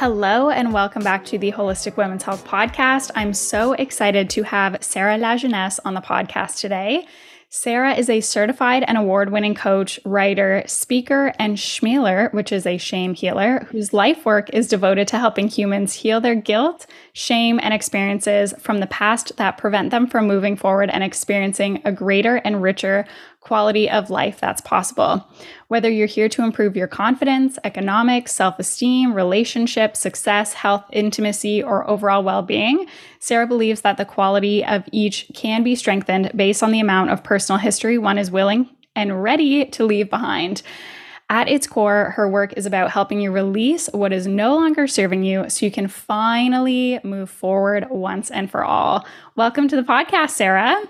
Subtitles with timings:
[0.00, 3.10] Hello, and welcome back to the Holistic Women's Health Podcast.
[3.14, 7.06] I'm so excited to have Sarah Lajeunesse on the podcast today.
[7.50, 12.78] Sarah is a certified and award winning coach, writer, speaker, and schmealer, which is a
[12.78, 17.74] shame healer, whose life work is devoted to helping humans heal their guilt, shame, and
[17.74, 22.62] experiences from the past that prevent them from moving forward and experiencing a greater and
[22.62, 23.04] richer
[23.40, 25.26] quality of life that's possible.
[25.68, 31.88] Whether you're here to improve your confidence, economics, self esteem, relationship, success, health, intimacy, or
[31.88, 32.86] overall well being,
[33.18, 37.24] Sarah believes that the quality of each can be strengthened based on the amount of
[37.24, 40.62] personal history one is willing and ready to leave behind.
[41.30, 45.22] At its core, her work is about helping you release what is no longer serving
[45.22, 49.06] you so you can finally move forward once and for all.
[49.36, 50.82] Welcome to the podcast, Sarah.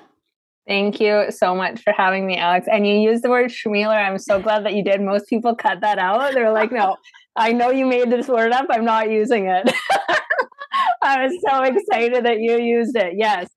[0.70, 2.69] Thank you so much for having me, Alex.
[2.70, 4.06] And you used the word schmealer.
[4.06, 5.01] I'm so glad that you did.
[5.01, 6.33] Most people cut that out.
[6.33, 6.96] They're like, no,
[7.35, 8.66] I know you made this word up.
[8.71, 9.68] I'm not using it.
[11.02, 13.15] I was so excited that you used it.
[13.16, 13.49] Yes.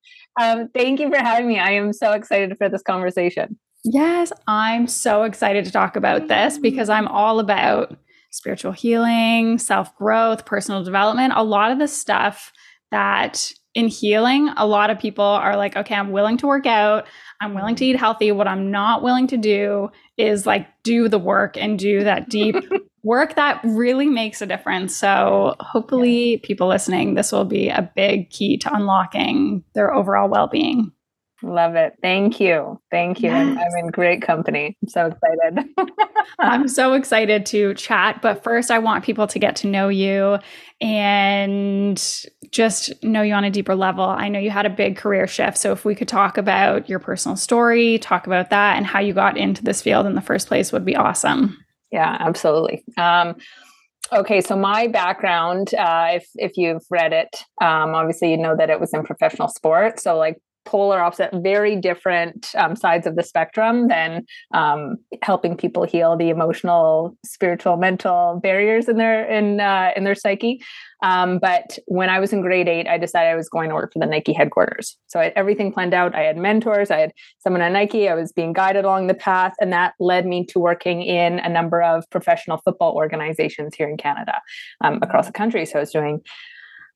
[0.41, 1.59] Um, thank you for having me.
[1.59, 3.59] I am so excited for this conversation.
[3.83, 7.95] Yes, I'm so excited to talk about this because I'm all about
[8.31, 12.51] spiritual healing, self growth, personal development, a lot of the stuff
[12.89, 17.07] that in healing, a lot of people are like, okay, I'm willing to work out.
[17.41, 17.95] I'm willing to mm-hmm.
[17.95, 18.31] eat healthy.
[18.31, 22.55] What I'm not willing to do is like do the work and do that deep
[23.03, 24.95] work that really makes a difference.
[24.95, 30.47] So, hopefully, people listening, this will be a big key to unlocking their overall well
[30.47, 30.91] being.
[31.43, 31.93] Love it.
[32.01, 32.79] Thank you.
[32.89, 33.29] Thank you.
[33.29, 33.57] Yes.
[33.57, 34.77] I'm in great company.
[34.81, 35.69] I'm so excited.
[36.39, 38.21] I'm so excited to chat.
[38.21, 40.39] But first, I want people to get to know you
[40.79, 42.01] and
[42.49, 44.05] just know you on a deeper level.
[44.05, 45.57] I know you had a big career shift.
[45.57, 49.13] So, if we could talk about your personal story, talk about that, and how you
[49.13, 51.57] got into this field in the first place, would be awesome.
[51.91, 52.85] Yeah, absolutely.
[52.97, 53.35] Um,
[54.13, 58.69] okay, so my background, uh, if if you've read it, um, obviously you know that
[58.69, 59.99] it was in professional sport.
[59.99, 65.83] So like polar opposite, very different um, sides of the spectrum than um, helping people
[65.83, 70.61] heal the emotional, spiritual, mental barriers in their in uh, in their psyche.
[71.03, 73.91] Um, but when I was in grade eight, I decided I was going to work
[73.91, 74.97] for the Nike headquarters.
[75.07, 76.15] So I had everything planned out.
[76.15, 76.91] I had mentors.
[76.91, 78.07] I had someone at Nike.
[78.07, 81.49] I was being guided along the path, and that led me to working in a
[81.49, 84.39] number of professional football organizations here in Canada,
[84.81, 85.65] um, across the country.
[85.65, 86.21] So I was doing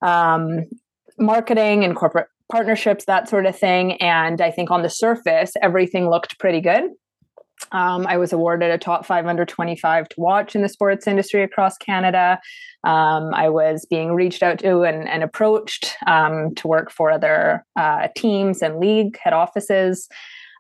[0.01, 0.63] um,
[1.19, 3.93] marketing and corporate partnerships, that sort of thing.
[3.93, 6.91] And I think on the surface, everything looked pretty good.
[7.71, 11.43] Um, I was awarded a top five under 25 to watch in the sports industry
[11.43, 12.39] across Canada.
[12.83, 17.65] Um, I was being reached out to and, and approached um, to work for other
[17.75, 20.07] uh, teams and league head offices.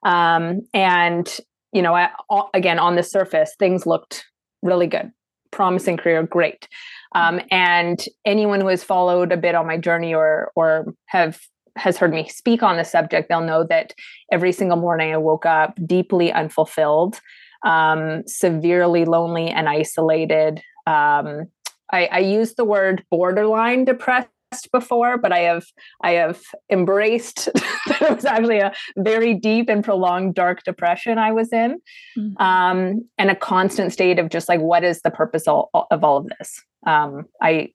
[0.03, 1.37] Um, and,
[1.71, 2.09] you know, I,
[2.53, 4.25] again, on the surface, things looked
[4.63, 5.11] really good.
[5.51, 6.67] Promising career, great.
[7.13, 11.39] Um, and anyone who has followed a bit on my journey or or have
[11.77, 13.93] has heard me speak on the subject, they'll know that
[14.31, 17.19] every single morning I woke up deeply unfulfilled,
[17.63, 20.61] um, severely lonely and isolated.
[20.85, 21.47] Um,
[21.91, 24.29] I, I use the word borderline depressed
[24.71, 25.65] before, but I have
[26.01, 27.49] I have embraced
[27.87, 31.79] that it was actually a very deep and prolonged dark depression I was in,
[32.17, 32.41] mm-hmm.
[32.41, 36.17] um, and a constant state of just like what is the purpose of, of all
[36.17, 36.63] of this.
[36.85, 37.69] Um, I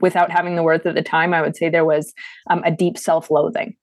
[0.00, 2.12] without having the words at the time, I would say there was
[2.48, 3.76] um, a deep self loathing.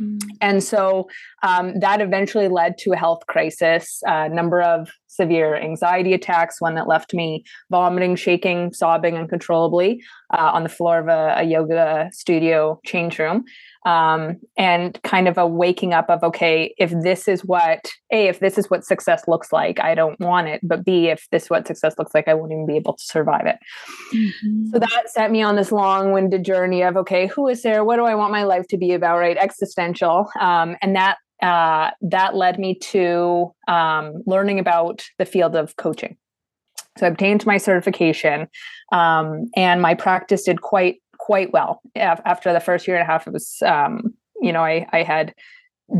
[0.00, 0.20] Mm.
[0.40, 1.08] And so
[1.42, 6.74] um, that eventually led to a health crisis, a number of severe anxiety attacks, one
[6.74, 10.02] that left me vomiting, shaking, sobbing uncontrollably
[10.32, 13.44] uh, on the floor of a, a yoga studio change room.
[13.86, 18.40] Um, and kind of a waking up of okay if this is what a if
[18.40, 21.50] this is what success looks like i don't want it but b if this is
[21.50, 23.58] what success looks like i won't even be able to survive it.
[24.14, 24.68] Mm-hmm.
[24.68, 27.84] so that set me on this long-winded journey of okay who is there?
[27.84, 29.36] What do i want my life to be about right?
[29.36, 30.30] Existential.
[30.40, 36.16] Um, and that uh, that led me to um, learning about the field of coaching
[36.96, 38.48] so I obtained my certification,
[38.92, 41.80] um, and my practice did quite quite well.
[41.96, 45.34] After the first year and a half, it was, um, you know, I, I had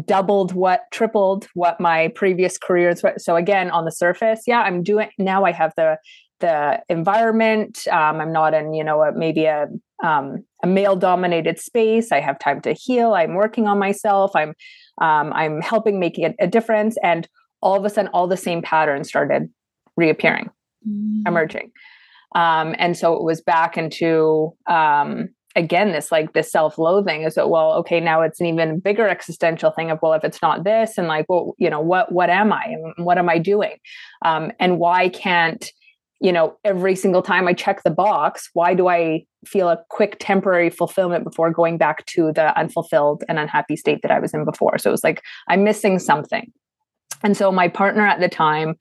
[0.04, 3.02] doubled what, tripled what my previous careers.
[3.02, 3.14] were.
[3.16, 5.44] So again, on the surface, yeah, I'm doing now.
[5.44, 5.98] I have the
[6.40, 7.86] the environment.
[7.90, 9.68] Um, I'm not in, you know, a, maybe a
[10.02, 12.12] um, a male dominated space.
[12.12, 13.14] I have time to heal.
[13.14, 14.32] I'm working on myself.
[14.34, 14.54] I'm
[15.00, 16.96] um, I'm helping make a, a difference.
[17.02, 17.28] And
[17.60, 19.50] all of a sudden, all the same patterns started
[19.96, 20.50] reappearing,
[20.88, 21.22] mm.
[21.26, 21.72] emerging.
[22.34, 27.48] Um, and so it was back into um, again this like this self-loathing is that
[27.48, 30.98] well okay now it's an even bigger existential thing of well if it's not this
[30.98, 32.64] and like well you know what what am i
[32.96, 33.76] and what am i doing
[34.24, 35.70] um, and why can't
[36.20, 40.16] you know, every single time I check the box, why do I feel a quick
[40.20, 44.44] temporary fulfillment before going back to the unfulfilled and unhappy state that I was in
[44.44, 44.78] before?
[44.78, 46.50] So it was like, I'm missing something.
[47.22, 48.76] And so my partner at the time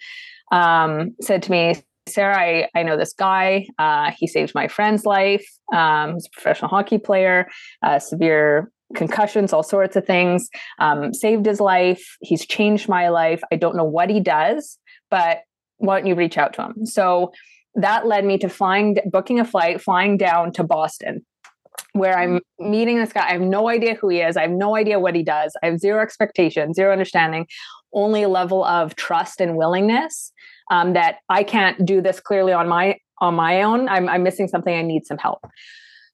[0.52, 1.76] um, said to me,
[2.08, 3.68] Sarah, I, I know this guy.
[3.80, 5.46] Uh, he saved my friend's life.
[5.74, 7.48] Um, he's a professional hockey player,
[7.82, 10.50] uh, severe concussions, all sorts of things.
[10.80, 12.18] Um, saved his life.
[12.22, 13.42] He's changed my life.
[13.52, 14.78] I don't know what he does,
[15.10, 15.40] but
[15.84, 16.86] why don't you reach out to him?
[16.86, 17.34] So
[17.76, 21.26] that led me to flying, booking a flight, flying down to Boston,
[21.92, 23.28] where I'm meeting this guy.
[23.28, 24.38] I have no idea who he is.
[24.38, 25.56] I have no idea what he does.
[25.62, 27.48] I have zero expectation, zero understanding,
[27.94, 30.32] only a level of trust and willingness
[30.72, 33.90] um, that I can't do this clearly on my on my own.
[33.90, 34.74] I'm, I'm missing something.
[34.74, 35.46] I need some help.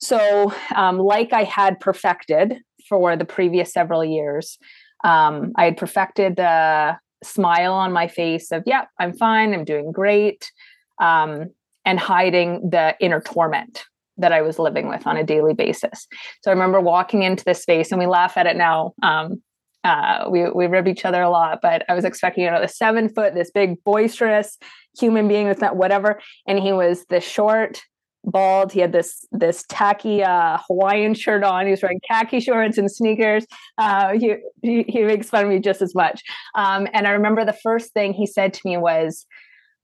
[0.02, 2.58] So, um, like I had perfected
[2.88, 4.58] for the previous several years,
[5.04, 9.92] um, I had perfected the smile on my face of, yeah, I'm fine, I'm doing
[9.92, 10.52] great,
[11.00, 11.50] um,
[11.86, 13.86] and hiding the inner torment
[14.18, 16.08] that I was living with on a daily basis.
[16.42, 18.94] So I remember walking into this space, and we laugh at it now.
[19.02, 19.42] Um,
[19.86, 22.68] uh, we we rib each other a lot, but I was expecting you know the
[22.68, 24.58] seven foot, this big boisterous
[25.00, 27.82] human being with that whatever, and he was the short,
[28.26, 28.72] bald.
[28.72, 31.66] He had this this tacky uh, Hawaiian shirt on.
[31.66, 33.46] He was wearing khaki shorts and sneakers.
[33.78, 36.22] Uh, he, he, he makes fun of me just as much.
[36.56, 39.26] Um, and I remember the first thing he said to me was,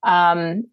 [0.04, 0.64] um,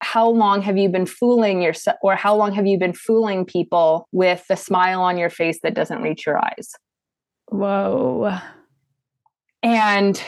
[0.00, 4.08] "How long have you been fooling yourself, or how long have you been fooling people
[4.12, 6.72] with the smile on your face that doesn't reach your eyes?"
[7.48, 8.38] Whoa.
[9.62, 10.20] And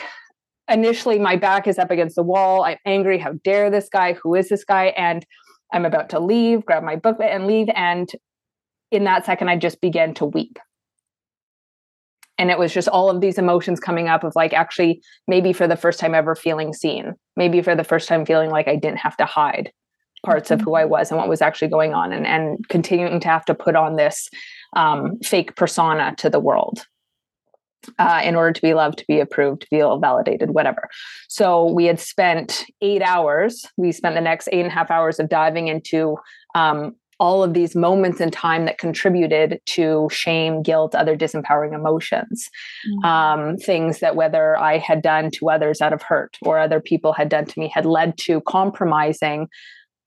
[0.69, 2.63] initially, my back is up against the wall.
[2.63, 3.17] I'm angry.
[3.17, 4.13] How dare this guy?
[4.13, 4.85] Who is this guy?
[4.95, 5.25] And
[5.75, 7.67] I'm about to leave, grab my book and leave.
[7.75, 8.09] And
[8.91, 10.57] in that second, I just began to weep.
[12.37, 15.67] And it was just all of these emotions coming up of like, actually, maybe for
[15.67, 18.99] the first time ever feeling seen, maybe for the first time feeling like I didn't
[18.99, 19.71] have to hide
[20.25, 20.59] parts mm-hmm.
[20.59, 23.45] of who I was and what was actually going on, and, and continuing to have
[23.45, 24.29] to put on this
[24.75, 26.85] um, fake persona to the world.
[27.99, 30.89] Uh, in order to be loved, to be approved, to feel validated, whatever.
[31.27, 33.65] So we had spent eight hours.
[33.77, 36.17] We spent the next eight and a half hours of diving into
[36.55, 42.49] um, all of these moments in time that contributed to shame, guilt, other disempowering emotions.
[42.87, 43.05] Mm-hmm.
[43.05, 47.13] Um, things that whether I had done to others out of hurt or other people
[47.13, 49.47] had done to me had led to compromising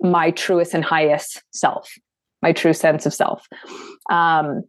[0.01, 1.91] my truest and highest self,
[2.43, 3.47] my true sense of self,
[4.11, 4.63] um,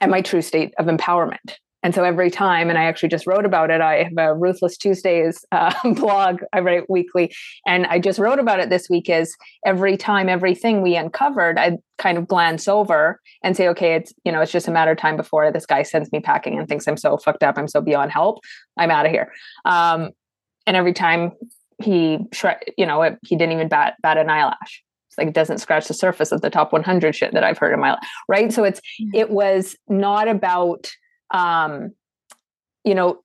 [0.00, 1.56] and my true state of empowerment.
[1.82, 4.76] And so every time, and I actually just wrote about it, I have a Ruthless
[4.76, 7.34] Tuesdays uh, blog I write weekly.
[7.66, 9.36] And I just wrote about it this week is
[9.66, 14.32] every time, everything we uncovered, I kind of glance over and say, okay, it's, you
[14.32, 16.86] know, it's just a matter of time before this guy sends me packing and thinks
[16.86, 17.58] I'm so fucked up.
[17.58, 18.40] I'm so beyond help.
[18.76, 19.32] I'm out of here.
[19.64, 20.10] Um,
[20.66, 21.32] and every time
[21.82, 22.18] he,
[22.78, 24.82] you know, it, he didn't even bat, bat an eyelash.
[25.08, 27.74] It's like it doesn't scratch the surface of the top 100 shit that I've heard
[27.74, 28.08] in my life.
[28.28, 28.52] Right.
[28.52, 28.80] So it's,
[29.12, 30.90] it was not about,
[31.32, 31.92] um,
[32.84, 33.20] you know,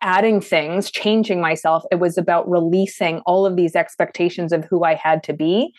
[0.00, 1.84] adding things, changing myself.
[1.90, 5.72] It was about releasing all of these expectations of who I had to be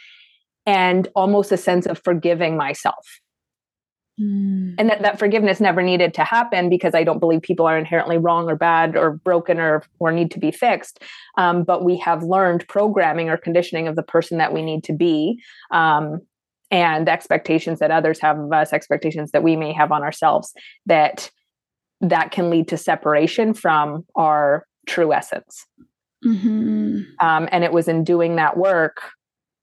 [0.66, 3.20] and almost a sense of forgiving myself.
[4.20, 4.76] Mm.
[4.78, 8.18] And that, that forgiveness never needed to happen because I don't believe people are inherently
[8.18, 11.04] wrong or bad or broken or, or need to be fixed.
[11.38, 14.94] Um, but we have learned programming or conditioning of the person that we need to
[14.94, 15.40] be.
[15.72, 16.22] Um,
[16.76, 20.52] and expectations that others have of us expectations that we may have on ourselves
[20.86, 21.32] that
[22.02, 25.66] that can lead to separation from our true essence
[26.26, 27.00] mm-hmm.
[27.22, 28.98] um, and it was in doing that work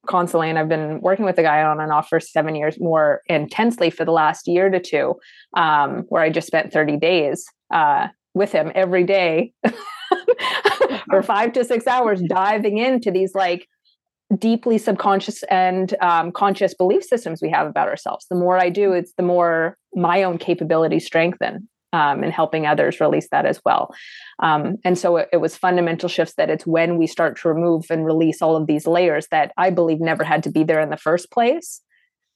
[0.06, 3.20] constantly and i've been working with the guy on and off for seven years more
[3.26, 5.14] intensely for the last year to two
[5.54, 9.52] um, where i just spent 30 days uh, with him every day
[11.10, 13.68] for five to six hours diving into these like
[14.38, 18.26] deeply subconscious and um, conscious belief systems we have about ourselves.
[18.28, 23.00] The more I do, it's the more my own capabilities strengthen um, and helping others
[23.00, 23.94] release that as well.
[24.42, 27.84] Um, and so it, it, was fundamental shifts that it's when we start to remove
[27.90, 30.90] and release all of these layers that I believe never had to be there in
[30.90, 31.82] the first place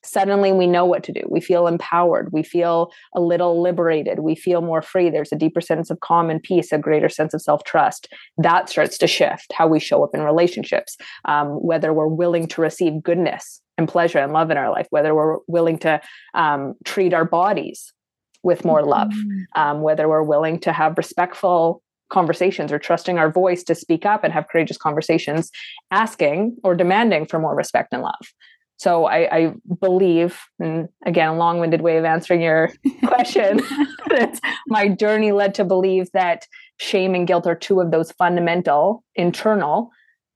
[0.06, 1.22] suddenly we know what to do.
[1.28, 2.32] We feel empowered.
[2.32, 4.20] We feel a little liberated.
[4.20, 5.10] We feel more free.
[5.10, 8.08] There's a deeper sense of calm and peace, a greater sense of self trust.
[8.38, 12.60] That starts to shift how we show up in relationships, um, whether we're willing to
[12.60, 16.00] receive goodness and pleasure and love in our life, whether we're willing to
[16.34, 17.92] um, treat our bodies
[18.42, 19.60] with more love, mm-hmm.
[19.60, 24.22] um, whether we're willing to have respectful conversations or trusting our voice to speak up
[24.22, 25.50] and have courageous conversations,
[25.90, 28.14] asking or demanding for more respect and love.
[28.78, 32.70] So I, I believe, and again, a long-winded way of answering your
[33.06, 33.56] question,
[34.08, 36.46] that my journey led to believe that
[36.78, 39.90] shame and guilt are two of those fundamental internal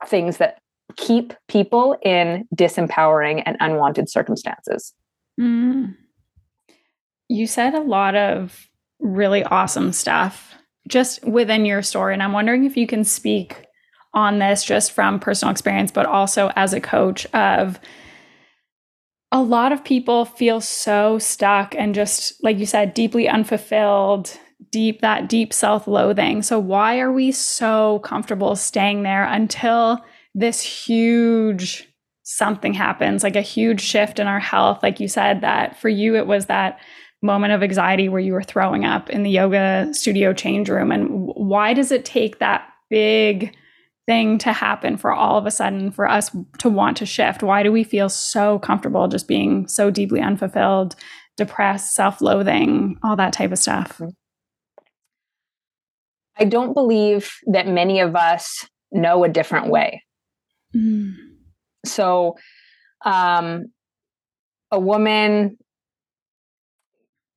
[0.06, 0.58] things that
[0.96, 4.94] keep people in disempowering and unwanted circumstances.
[5.38, 5.96] Mm.
[7.28, 8.66] You said a lot of
[8.98, 10.54] really awesome stuff
[10.88, 12.14] just within your story.
[12.14, 13.66] And I'm wondering if you can speak
[14.12, 17.78] on this just from personal experience, but also as a coach of
[19.32, 24.36] a lot of people feel so stuck and just like you said deeply unfulfilled
[24.70, 26.42] deep that deep self-loathing.
[26.42, 29.98] So why are we so comfortable staying there until
[30.34, 31.88] this huge
[32.22, 34.82] something happens like a huge shift in our health?
[34.82, 36.80] Like you said that for you it was that
[37.22, 40.90] moment of anxiety where you were throwing up in the yoga studio change room.
[40.90, 43.54] And why does it take that big
[44.06, 47.62] thing to happen for all of a sudden for us to want to shift why
[47.62, 50.96] do we feel so comfortable just being so deeply unfulfilled
[51.36, 54.08] depressed self-loathing all that type of stuff mm-hmm.
[56.38, 60.02] i don't believe that many of us know a different way
[60.74, 61.14] mm.
[61.84, 62.36] so
[63.04, 63.66] um,
[64.70, 65.56] a woman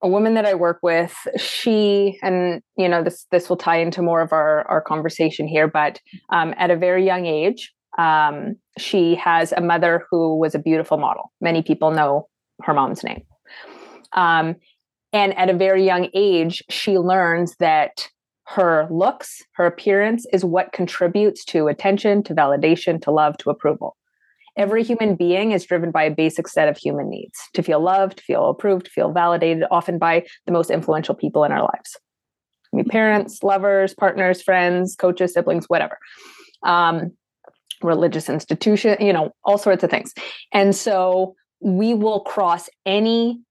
[0.04, 4.02] a woman that I work with, she and you know this this will tie into
[4.02, 9.16] more of our our conversation here, but um, at a very young age, um, she
[9.16, 11.32] has a mother who was a beautiful model.
[11.40, 12.28] Many people know
[12.64, 13.24] her mom's name,
[14.12, 14.56] um,
[15.14, 18.10] and at a very young age, she learns that
[18.48, 23.96] her looks, her appearance, is what contributes to attention, to validation, to love, to approval.
[24.56, 28.22] Every human being is driven by a basic set of human needs to feel loved,
[28.22, 31.98] feel approved, feel validated, often by the most influential people in our lives.
[32.74, 35.98] I mean, parents, lovers, partners, friends, coaches, siblings, whatever.
[36.64, 37.12] Um,
[37.82, 40.14] religious institution, you know, all sorts of things.
[40.52, 43.42] And so we will cross any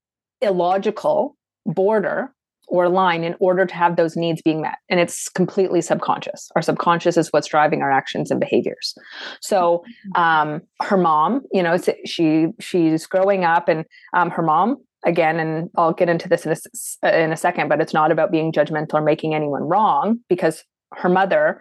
[0.41, 2.35] illogical border
[2.69, 4.79] or line in order to have those needs being met.
[4.89, 6.51] And it's completely subconscious.
[6.57, 8.95] Our subconscious is what's driving our actions and behaviors.
[9.41, 10.23] So mm-hmm.
[10.23, 15.69] um, her mom you know she she's growing up and um, her mom again and
[15.77, 16.55] i'll get into this in
[17.03, 20.63] a, in a second but it's not about being judgmental or making anyone wrong because
[20.95, 21.61] her mother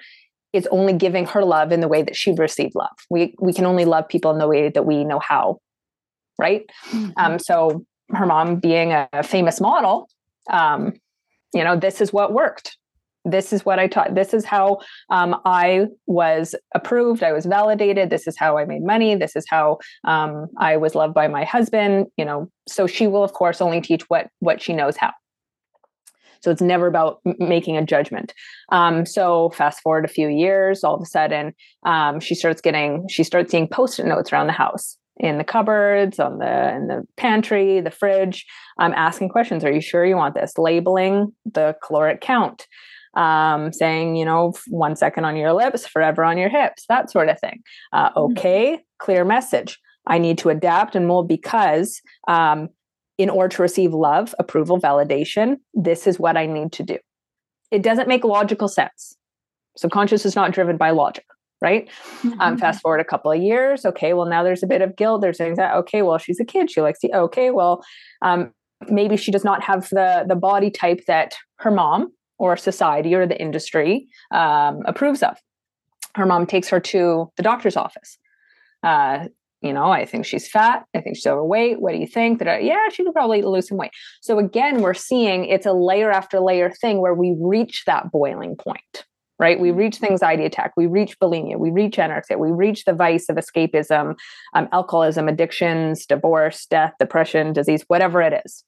[0.53, 2.95] is only giving her love in the way that she received love.
[3.09, 5.57] We we can only love people in the way that we know how
[6.37, 6.63] right?
[6.89, 7.11] Mm-hmm.
[7.17, 10.09] um, so her mom being a famous model
[10.49, 10.93] um,
[11.53, 12.77] you know, this is what worked.
[13.23, 14.15] This is what I taught.
[14.15, 14.79] This is how
[15.11, 17.21] um, I was approved.
[17.21, 18.09] I was validated.
[18.09, 19.15] This is how I made money.
[19.15, 22.07] This is how um, I was loved by my husband.
[22.17, 25.11] You know, so she will, of course, only teach what what she knows how.
[26.41, 28.33] So it's never about making a judgment.
[28.71, 31.53] Um, so fast forward a few years, all of a sudden,
[31.85, 36.19] um, she starts getting, she starts seeing post-it notes around the house in the cupboards,
[36.19, 38.45] on the in the pantry, the fridge.
[38.79, 39.63] I'm asking questions.
[39.63, 40.57] Are you sure you want this?
[40.57, 42.65] Labeling the caloric count,
[43.13, 47.29] um, saying you know one second on your lips, forever on your hips, that sort
[47.29, 47.61] of thing.
[47.93, 48.31] Uh, mm-hmm.
[48.31, 49.79] okay, clear message.
[50.07, 52.69] I need to adapt and mold because um,
[53.19, 56.97] in order to receive love, approval, validation, this is what I need to do.
[57.69, 59.15] It doesn't make logical sense.
[59.77, 61.25] Subconscious is not driven by logic
[61.61, 61.87] right?
[62.23, 62.41] Um, mm-hmm.
[62.41, 63.85] Um, fast forward a couple of years.
[63.85, 65.21] Okay, well, now there's a bit of guilt.
[65.21, 66.71] There's things that, okay, well, she's a kid.
[66.71, 67.83] She likes to, okay, well,
[68.21, 68.51] um,
[68.89, 73.27] maybe she does not have the, the body type that her mom or society or
[73.27, 75.37] the industry um, approves of.
[76.15, 78.17] Her mom takes her to the doctor's office.
[78.83, 79.27] Uh,
[79.61, 80.85] you know, I think she's fat.
[80.95, 81.79] I think she's overweight.
[81.79, 82.39] What do you think?
[82.39, 83.91] That yeah, she could probably lose some weight.
[84.19, 88.55] So again, we're seeing it's a layer after layer thing where we reach that boiling
[88.55, 89.05] point
[89.41, 89.59] right?
[89.59, 93.27] We reach the anxiety attack, we reach bulimia, we reach anorexia, we reach the vice
[93.27, 94.15] of escapism,
[94.53, 98.63] um, alcoholism, addictions, divorce, death, depression, disease, whatever it is.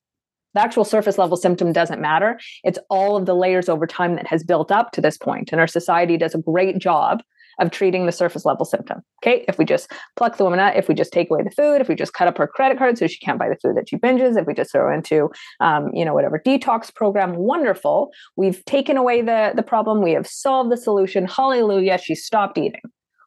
[0.55, 2.39] The actual surface level symptom doesn't matter.
[2.63, 5.51] It's all of the layers over time that has built up to this point.
[5.51, 7.21] And our society does a great job
[7.59, 9.01] of treating the surface level symptom.
[9.23, 9.45] Okay.
[9.47, 11.87] If we just pluck the woman out, if we just take away the food, if
[11.87, 13.97] we just cut up her credit card so she can't buy the food that she
[13.97, 15.29] binges, if we just throw into,
[15.59, 18.11] um, you know, whatever detox program, wonderful.
[18.35, 20.01] We've taken away the, the problem.
[20.01, 21.25] We have solved the solution.
[21.25, 21.97] Hallelujah.
[21.97, 22.81] She stopped eating.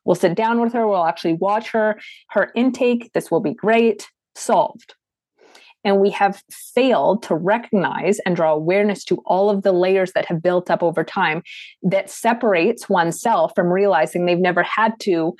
[0.04, 0.86] We'll sit down with her.
[0.86, 1.98] We'll actually watch her,
[2.30, 3.10] her intake.
[3.12, 4.08] This will be great.
[4.34, 4.94] Solved.
[5.86, 10.26] And we have failed to recognize and draw awareness to all of the layers that
[10.26, 11.42] have built up over time
[11.84, 15.36] that separates oneself from realizing they've never had to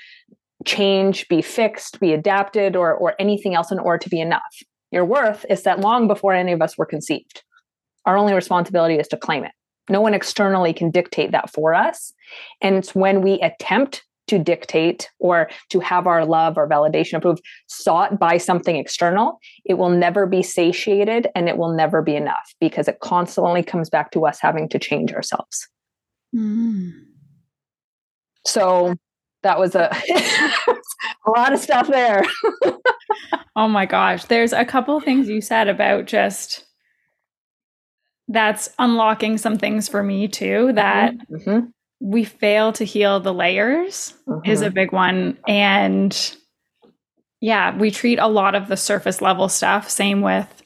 [0.65, 4.63] change, be fixed, be adapted, or, or anything else in order to be enough.
[4.93, 7.43] Your worth is set long before any of us were conceived.
[8.05, 9.53] Our only responsibility is to claim it.
[9.91, 12.13] No one externally can dictate that for us.
[12.63, 17.43] And it's when we attempt to dictate or to have our love or validation approved
[17.67, 22.55] sought by something external, it will never be satiated and it will never be enough
[22.61, 25.69] because it constantly comes back to us having to change ourselves.
[26.35, 26.93] Mm.
[28.45, 28.95] So
[29.43, 29.91] that was a
[31.27, 32.25] a lot of stuff there.
[33.57, 34.25] oh my gosh.
[34.25, 36.65] There's a couple things you said about just
[38.29, 41.67] that's unlocking some things for me too that mm-hmm.
[42.01, 44.49] We fail to heal the layers mm-hmm.
[44.51, 44.75] is a mm-hmm.
[44.75, 45.39] big one.
[45.49, 46.37] And
[47.41, 49.89] yeah, we treat a lot of the surface level stuff.
[49.89, 50.63] Same with,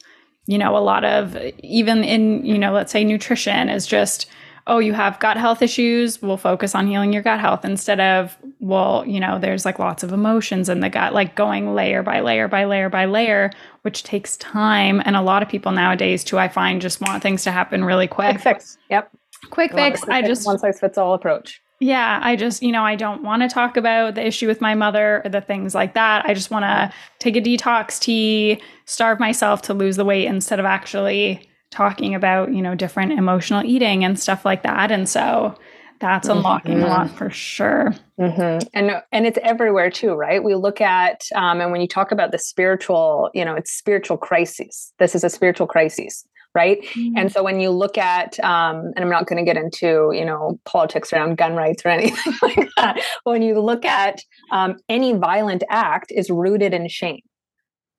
[0.47, 4.27] you know, a lot of even in, you know, let's say nutrition is just
[4.67, 8.37] oh, you have gut health issues, we'll focus on healing your gut health instead of,
[8.59, 12.19] well, you know, there's like lots of emotions in the gut, like going layer by
[12.19, 15.01] layer by layer by layer, which takes time.
[15.03, 18.07] And a lot of people nowadays, too, I find just want things to happen really
[18.07, 18.39] quick.
[18.39, 18.77] Quick fix.
[18.89, 19.11] Yep.
[19.49, 20.03] Quick fix.
[20.07, 21.61] I just one size fits all approach.
[21.79, 24.75] Yeah, I just, you know, I don't want to talk about the issue with my
[24.75, 26.23] mother or the things like that.
[26.25, 30.59] I just want to take a detox tea, starve myself to lose the weight instead
[30.59, 34.91] of actually talking about, you know, different emotional eating and stuff like that.
[34.91, 35.57] And so
[35.99, 36.83] that's unlocking mm-hmm.
[36.83, 37.95] a lot for sure.
[38.19, 38.67] Mm-hmm.
[38.73, 40.43] And and it's everywhere too, right?
[40.43, 44.17] We look at um, and when you talk about the spiritual, you know, it's spiritual
[44.17, 44.93] crises.
[44.99, 46.81] This is a spiritual crisis, right?
[46.81, 47.17] Mm-hmm.
[47.17, 50.25] And so when you look at, um, and I'm not going to get into you
[50.25, 53.01] know politics around gun rights or anything like that.
[53.23, 57.21] When you look at um, any violent act is rooted in shame.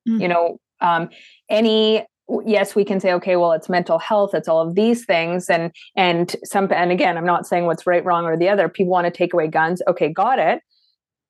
[0.05, 0.29] You mm-hmm.
[0.29, 1.11] know, um,
[1.49, 2.05] any
[2.45, 5.73] yes we can say okay well it's mental health it's all of these things and
[5.97, 9.05] and some and again i'm not saying what's right wrong or the other people want
[9.05, 10.63] to take away guns okay got it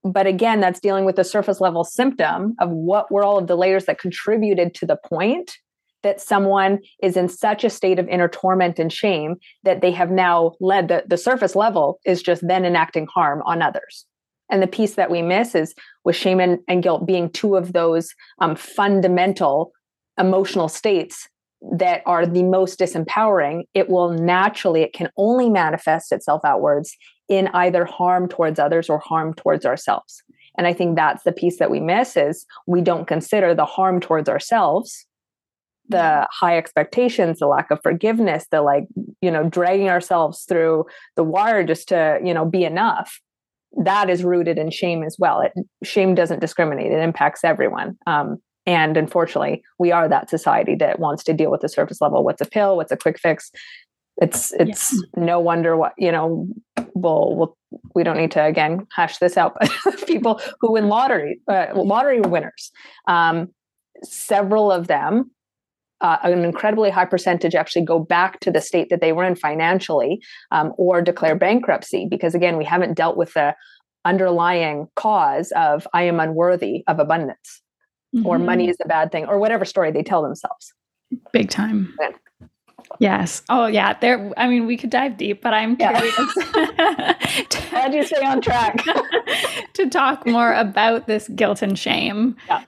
[0.05, 3.57] but again that's dealing with the surface level symptom of what were all of the
[3.57, 5.59] layers that contributed to the point
[6.03, 10.11] that someone is in such a state of inner torment and shame that they have
[10.11, 14.07] now led the, the surface level is just then enacting harm on others
[14.53, 17.73] and the piece that we miss is with shame and, and guilt being two of
[17.73, 19.73] those um, fundamental
[20.19, 21.29] emotional states
[21.73, 26.97] that are the most disempowering, it will naturally, it can only manifest itself outwards
[27.29, 30.23] in either harm towards others or harm towards ourselves.
[30.59, 34.01] And I think that's the piece that we miss is we don't consider the harm
[34.01, 35.07] towards ourselves,
[35.89, 38.85] the high expectations, the lack of forgiveness, the like,
[39.21, 43.21] you know, dragging ourselves through the wire just to, you know, be enough.
[43.85, 45.41] That is rooted in shame as well.
[45.41, 47.97] It, shame doesn't discriminate; it impacts everyone.
[48.07, 52.23] Um, and unfortunately, we are that society that wants to deal with the surface level.
[52.23, 52.77] What's a pill?
[52.77, 53.51] What's a quick fix?
[54.21, 55.03] It's it's yes.
[55.17, 56.49] no wonder what you know.
[56.95, 57.57] We'll, we'll
[57.95, 62.21] we don't need to again hash this out, but people who win lottery uh, lottery
[62.21, 62.71] winners,
[63.09, 63.49] um,
[64.05, 65.31] several of them
[66.03, 69.35] uh, an incredibly high percentage actually go back to the state that they were in
[69.35, 73.55] financially um, or declare bankruptcy because again we haven't dealt with the
[74.05, 77.63] underlying cause of i am unworthy of abundance
[78.15, 78.27] mm-hmm.
[78.27, 80.73] or money is a bad thing or whatever story they tell themselves.
[81.33, 81.95] Big time.
[82.01, 82.11] Yeah.
[82.99, 83.43] Yes.
[83.49, 83.95] Oh, yeah.
[83.99, 84.33] There.
[84.37, 85.99] I mean, we could dive deep, but I'm yeah.
[85.99, 86.35] curious.
[87.71, 88.85] Glad you stay on track
[89.75, 92.37] to talk more about this guilt and shame.
[92.49, 92.65] Yeah.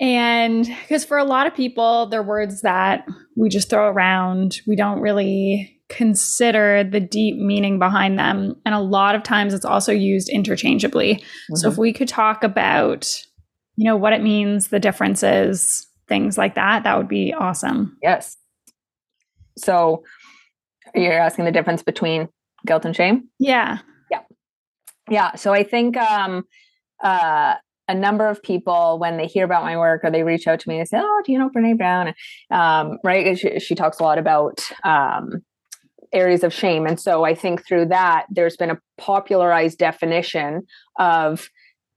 [0.00, 4.60] And because for a lot of people, they're words that we just throw around.
[4.66, 8.56] We don't really consider the deep meaning behind them.
[8.64, 11.16] And a lot of times it's also used interchangeably.
[11.16, 11.56] Mm-hmm.
[11.56, 13.24] So if we could talk about
[13.80, 17.96] you know, what it means, the differences, things like that, that would be awesome.
[18.02, 18.36] Yes.
[19.56, 20.04] So
[20.94, 22.28] you're asking the difference between
[22.66, 23.30] guilt and shame?
[23.38, 23.78] Yeah.
[24.10, 24.20] Yeah.
[25.08, 25.34] Yeah.
[25.36, 26.44] So I think um
[27.02, 27.54] uh
[27.90, 30.68] a number of people when they hear about my work or they reach out to
[30.68, 32.14] me they say, "Oh, do you know Brene Brown?"
[32.50, 33.36] Um, right?
[33.36, 35.42] She, she, talks a lot about um,
[36.12, 40.62] areas of shame, and so I think through that, there's been a popularized definition
[40.98, 41.50] of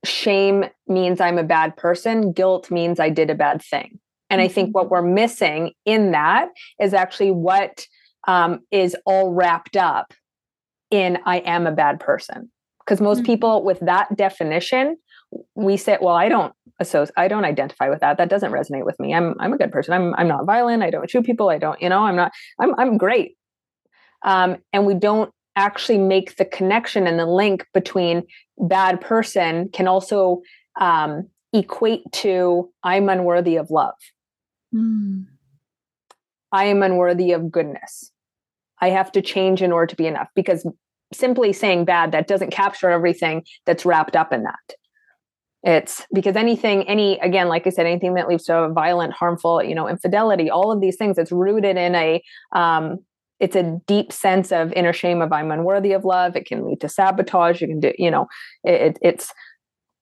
[0.04, 4.00] shame means I'm a bad person, guilt means I did a bad thing.
[4.30, 4.72] And I think mm-hmm.
[4.72, 6.48] what we're missing in that
[6.80, 7.86] is actually what
[8.26, 10.12] um, is all wrapped up
[10.90, 12.50] in I am a bad person.
[12.84, 13.26] Because most mm-hmm.
[13.26, 14.96] people with that definition,
[15.54, 18.18] we say, well, I don't associate, I don't identify with that.
[18.18, 19.14] That doesn't resonate with me.
[19.14, 19.94] I'm I'm a good person.
[19.94, 20.82] I'm I'm not violent.
[20.82, 21.50] I don't shoot people.
[21.50, 23.36] I don't, you know, I'm not, I'm I'm great.
[24.24, 28.24] Um, and we don't actually make the connection and the link between
[28.58, 30.42] bad person can also
[30.80, 33.94] um, equate to I'm unworthy of love.
[34.74, 35.26] Mm.
[36.50, 38.10] I am unworthy of goodness.
[38.80, 40.66] I have to change in order to be enough because
[41.12, 44.74] simply saying bad that doesn't capture everything that's wrapped up in that.
[45.64, 49.74] It's because anything, any again, like I said, anything that leads to violent, harmful, you
[49.74, 52.22] know, infidelity, all of these things, it's rooted in a
[52.54, 52.98] um,
[53.40, 56.36] it's a deep sense of inner shame of i'm unworthy of love.
[56.36, 57.62] It can lead to sabotage.
[57.62, 58.26] You can do you know
[58.62, 59.32] it, it's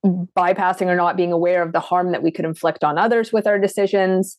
[0.05, 3.47] bypassing or not being aware of the harm that we could inflict on others with
[3.47, 4.37] our decisions.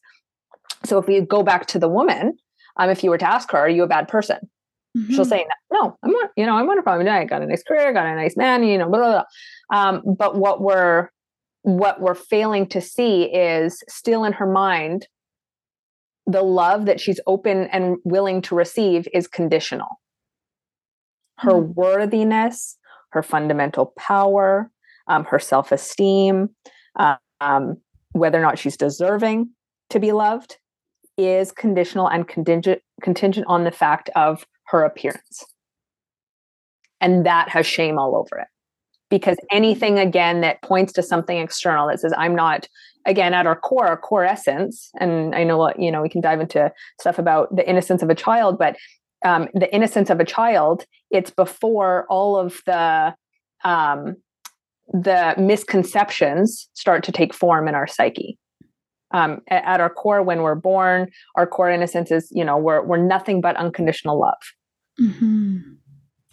[0.84, 2.38] So if we go back to the woman
[2.78, 4.50] um, if you were to ask her are you a bad person
[4.98, 5.14] mm-hmm.
[5.14, 7.94] she'll say no i'm not you know i'm a problem i got a nice career
[7.94, 9.78] got a nice man you know blah blah, blah.
[9.78, 11.10] Um, but what we're
[11.64, 15.08] what we're failing to see is still in her mind
[16.26, 20.00] the love that she's open and willing to receive is conditional
[21.40, 21.74] her mm-hmm.
[21.74, 22.78] worthiness
[23.12, 24.70] her fundamental power
[25.08, 26.50] um, her self-esteem
[27.44, 27.78] um,
[28.14, 29.50] whether or not she's deserving
[29.90, 30.58] to be loved
[31.18, 35.46] is conditional and contingent contingent on the fact of her appearance.
[37.00, 38.48] And that has shame all over it.
[39.10, 42.68] Because anything again that points to something external that says i'm not
[43.06, 46.22] again at our core our core essence and i know what, you know we can
[46.22, 48.76] dive into stuff about the innocence of a child but
[49.24, 53.14] um, the innocence of a child it's before all of the
[53.64, 54.18] um,
[54.92, 58.38] the misconceptions start to take form in our psyche.
[59.12, 62.82] Um, at, at, our core when we're born our core innocence is you know we're,
[62.82, 64.42] we're nothing but unconditional love
[65.00, 65.60] mm-hmm.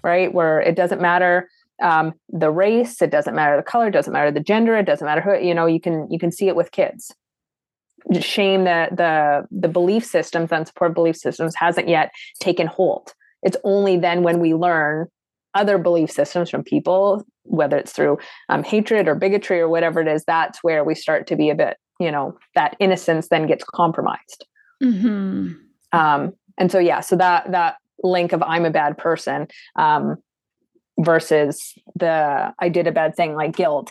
[0.02, 1.48] right where it doesn't matter
[1.82, 5.06] um, the race it doesn't matter the color it doesn't matter the gender it doesn't
[5.06, 7.14] matter who you know you can you can see it with kids
[8.20, 13.96] shame that the the belief systems unsupported belief systems hasn't yet taken hold it's only
[13.96, 15.06] then when we learn
[15.54, 18.18] other belief systems from people whether it's through
[18.48, 21.54] um, hatred or bigotry or whatever it is that's where we start to be a
[21.54, 24.46] bit you know that innocence then gets compromised
[24.82, 25.52] mm-hmm.
[25.92, 30.16] um, and so yeah so that that link of i'm a bad person um,
[31.04, 33.90] versus the I did a bad thing like guilt.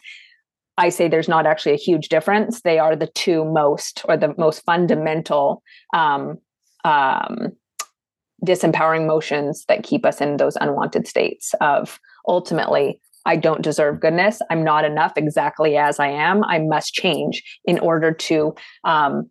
[0.77, 2.61] I say there's not actually a huge difference.
[2.61, 5.61] They are the two most or the most fundamental
[5.93, 6.37] um,
[6.85, 7.49] um,
[8.45, 14.41] disempowering motions that keep us in those unwanted states of ultimately I don't deserve goodness.
[14.49, 16.43] I'm not enough exactly as I am.
[16.45, 19.29] I must change in order to um,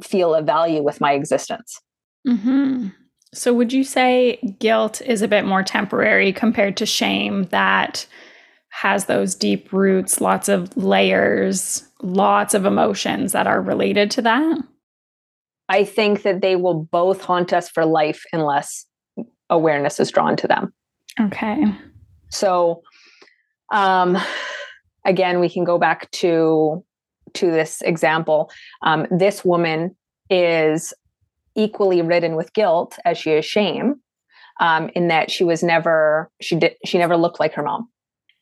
[0.00, 1.80] feel a value with my existence.
[2.26, 2.88] Mm-hmm.
[3.34, 8.06] So, would you say guilt is a bit more temporary compared to shame that
[8.68, 14.58] has those deep roots, lots of layers, lots of emotions that are related to that?
[15.68, 18.86] I think that they will both haunt us for life unless
[19.48, 20.72] awareness is drawn to them.
[21.18, 21.64] Okay.
[22.28, 22.82] So,
[23.72, 24.18] um,
[25.06, 26.84] again, we can go back to
[27.34, 28.50] to this example.
[28.82, 29.96] Um, this woman
[30.28, 30.92] is
[31.56, 33.96] equally ridden with guilt as she is shame
[34.60, 37.88] um, in that she was never she did she never looked like her mom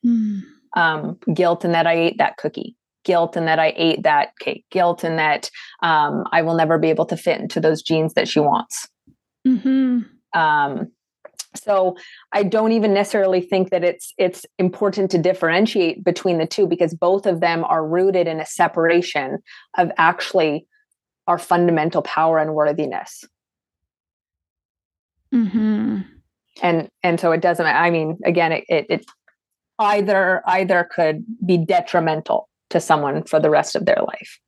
[0.05, 0.41] mm.
[0.77, 4.65] um, guilt in that i ate that cookie guilt in that i ate that cake
[4.71, 5.51] guilt in that
[5.83, 8.89] um, i will never be able to fit into those jeans that she wants
[9.47, 10.01] mm-hmm.
[10.33, 10.93] Um,
[11.57, 11.97] so
[12.33, 16.95] i don't even necessarily think that it's it's important to differentiate between the two because
[16.95, 19.39] both of them are rooted in a separation
[19.77, 20.67] of actually
[21.31, 23.25] our fundamental power and worthiness.
[25.33, 26.01] Mm-hmm.
[26.61, 27.65] And and so it doesn't.
[27.65, 29.07] I mean, again, it, it, it
[29.79, 34.41] either either could be detrimental to someone for the rest of their life.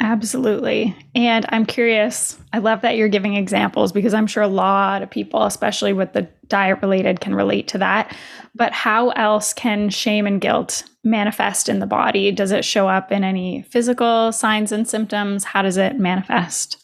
[0.00, 0.94] Absolutely.
[1.14, 5.10] And I'm curious, I love that you're giving examples because I'm sure a lot of
[5.10, 8.14] people, especially with the diet related, can relate to that.
[8.54, 12.30] But how else can shame and guilt manifest in the body?
[12.30, 15.44] Does it show up in any physical signs and symptoms?
[15.44, 16.82] How does it manifest?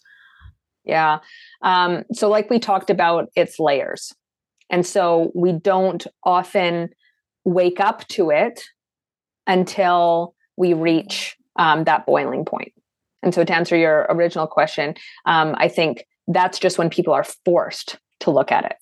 [0.84, 1.18] Yeah.
[1.60, 4.12] Um, so, like we talked about, it's layers.
[4.70, 6.88] And so we don't often
[7.44, 8.62] wake up to it
[9.46, 12.72] until we reach um, that boiling point.
[13.22, 14.94] And so, to answer your original question,
[15.26, 18.76] um, I think that's just when people are forced to look at it.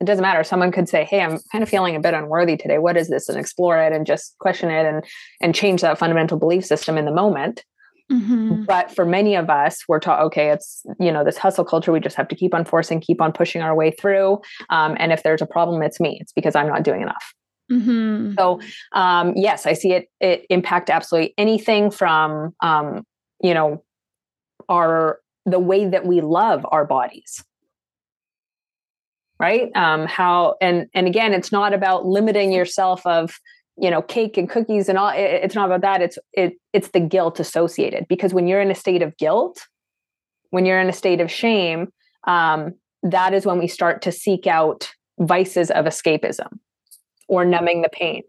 [0.00, 0.44] It doesn't matter.
[0.44, 2.78] Someone could say, "Hey, I'm kind of feeling a bit unworthy today.
[2.78, 5.04] What is this?" and explore it and just question it and
[5.40, 7.64] and change that fundamental belief system in the moment.
[8.12, 8.64] Mm-hmm.
[8.64, 11.90] But for many of us, we're taught, okay, it's you know this hustle culture.
[11.90, 14.40] We just have to keep on forcing, keep on pushing our way through.
[14.68, 16.18] Um, and if there's a problem, it's me.
[16.20, 17.33] It's because I'm not doing enough.
[17.70, 18.34] Mm-hmm.
[18.38, 18.60] So
[18.92, 23.04] um, yes, I see it it impact absolutely anything from um,
[23.42, 23.82] you know
[24.68, 27.44] our the way that we love our bodies.
[29.40, 29.70] Right?
[29.74, 33.34] Um, how and and again it's not about limiting yourself of
[33.76, 36.02] you know cake and cookies and all it, it's not about that.
[36.02, 38.06] It's it it's the guilt associated.
[38.08, 39.66] Because when you're in a state of guilt
[40.54, 41.88] when you're in a state of shame
[42.28, 46.48] um, that is when we start to seek out vices of escapism
[47.28, 48.22] or numbing the pain.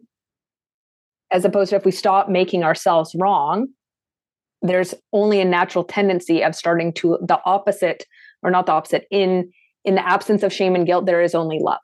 [1.31, 3.67] As opposed to if we stop making ourselves wrong,
[4.61, 8.05] there's only a natural tendency of starting to the opposite,
[8.41, 9.51] or not the opposite, in
[9.83, 11.81] in the absence of shame and guilt, there is only love.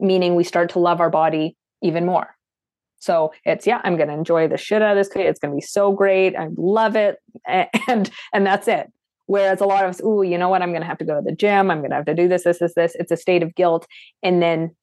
[0.00, 2.34] Meaning we start to love our body even more.
[2.98, 5.14] So it's yeah, I'm going to enjoy the shit out of this.
[5.14, 6.34] It's going to be so great.
[6.34, 8.92] I love it, and and that's it.
[9.26, 10.62] Whereas a lot of us, oh, you know what?
[10.62, 11.70] I'm going to have to go to the gym.
[11.70, 12.94] I'm going to have to do this, this, this, this.
[12.94, 13.86] It's a state of guilt,
[14.22, 14.74] and then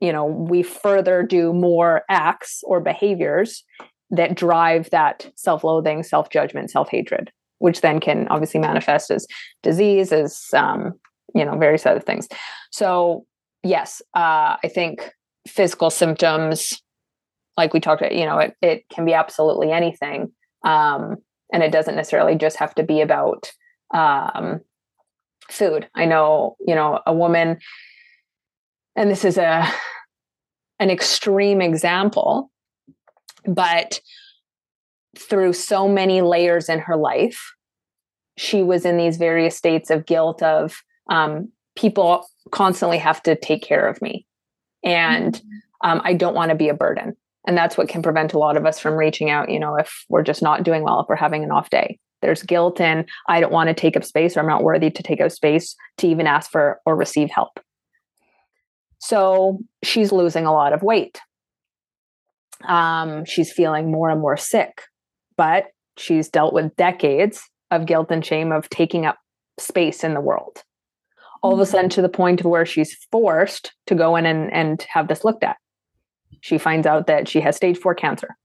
[0.00, 3.64] you know we further do more acts or behaviors
[4.10, 9.26] that drive that self-loathing self-judgment self-hatred which then can obviously manifest as
[9.62, 10.92] disease as um,
[11.34, 12.28] you know various other things.
[12.70, 13.24] So
[13.64, 15.10] yes uh, i think
[15.48, 16.80] physical symptoms
[17.56, 20.30] like we talked about you know it, it can be absolutely anything
[20.64, 21.16] um,
[21.52, 23.52] and it doesn't necessarily just have to be about
[23.92, 24.60] um,
[25.50, 25.88] food.
[25.94, 27.58] I know you know a woman
[28.96, 29.66] and this is a
[30.80, 32.50] an extreme example
[33.46, 34.00] but
[35.18, 37.54] through so many layers in her life
[38.36, 43.62] she was in these various states of guilt of um, people constantly have to take
[43.62, 44.26] care of me.
[44.82, 45.90] And mm-hmm.
[45.90, 47.16] um, i don't want to be a burden.
[47.46, 50.04] And that's what can prevent a lot of us from reaching out you know if
[50.08, 51.98] we're just not doing well if we're having an off day.
[52.22, 55.02] There's guilt and i don't want to take up space or i'm not worthy to
[55.02, 57.60] take up space to even ask for or receive help
[59.04, 61.20] so she's losing a lot of weight.
[62.66, 64.80] Um, she's feeling more and more sick
[65.36, 69.18] but she's dealt with decades of guilt and shame of taking up
[69.58, 70.62] space in the world.
[71.42, 71.70] All of a mm-hmm.
[71.70, 75.24] sudden to the point of where she's forced to go in and, and have this
[75.24, 75.56] looked at.
[76.40, 78.36] She finds out that she has stage four cancer.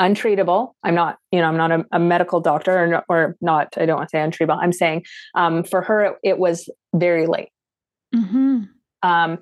[0.00, 0.72] Untreatable.
[0.82, 3.96] I'm not you know i'm not a, a medical doctor or, or, not i don't
[3.96, 4.58] want to say untreatable.
[4.60, 7.48] I'm saying um, for her it, it, was very late.
[8.14, 8.64] Mm-hmm.
[9.02, 9.38] Um,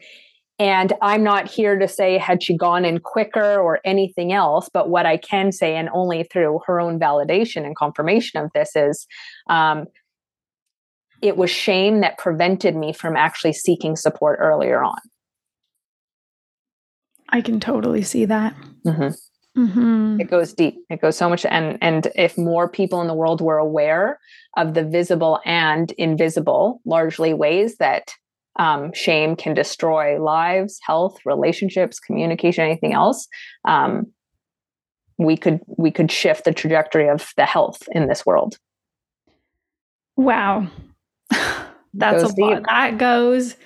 [0.59, 4.89] and i'm not here to say had she gone in quicker or anything else but
[4.89, 9.07] what i can say and only through her own validation and confirmation of this is
[9.49, 9.87] um,
[11.23, 14.99] it was shame that prevented me from actually seeking support earlier on
[17.35, 18.55] I can totally see that.
[18.87, 19.61] Mm-hmm.
[19.61, 20.21] Mm-hmm.
[20.21, 20.77] It goes deep.
[20.89, 21.45] It goes so much.
[21.47, 24.19] And and if more people in the world were aware
[24.57, 28.13] of the visible and invisible, largely ways that
[28.57, 33.27] um, shame can destroy lives, health, relationships, communication, anything else,
[33.67, 34.07] um,
[35.19, 38.59] we could we could shift the trajectory of the health in this world.
[40.17, 40.69] Wow,
[41.95, 42.39] that's a deep.
[42.39, 42.63] lot.
[42.65, 43.57] That goes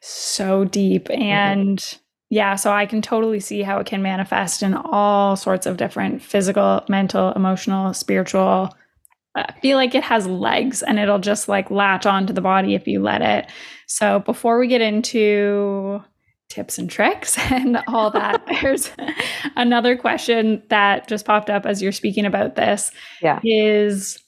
[0.00, 1.22] so deep, mm-hmm.
[1.22, 1.78] and.
[1.78, 5.76] Mm-hmm yeah, so I can totally see how it can manifest in all sorts of
[5.76, 8.74] different physical, mental, emotional, spiritual.
[9.36, 12.86] I feel like it has legs and it'll just like latch onto the body if
[12.86, 13.46] you let it.
[13.86, 16.02] So before we get into
[16.48, 18.90] tips and tricks and all that, there's
[19.56, 22.90] another question that just popped up as you're speaking about this.
[23.20, 23.40] Yeah.
[23.44, 24.18] Is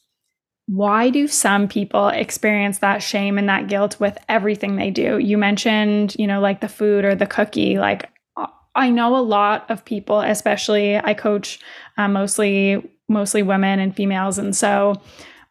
[0.66, 5.16] why do some people experience that shame and that guilt with everything they do?
[5.18, 7.78] You mentioned, you know, like the food or the cookie.
[7.78, 8.10] Like,
[8.74, 11.58] I know a lot of people, especially I coach
[11.96, 15.00] uh, mostly mostly women and females, and so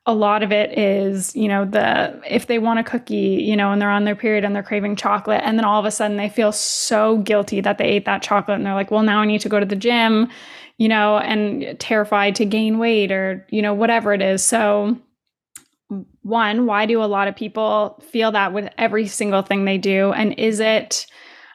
[0.05, 3.73] a lot of it is, you know, the if they want a cookie, you know,
[3.73, 6.17] and they're on their period and they're craving chocolate, and then all of a sudden
[6.17, 9.25] they feel so guilty that they ate that chocolate, and they're like, well, now I
[9.25, 10.29] need to go to the gym,
[10.77, 14.43] you know, and terrified to gain weight or you know whatever it is.
[14.43, 14.97] So
[16.21, 20.11] one, why do a lot of people feel that with every single thing they do?
[20.11, 21.05] And is it,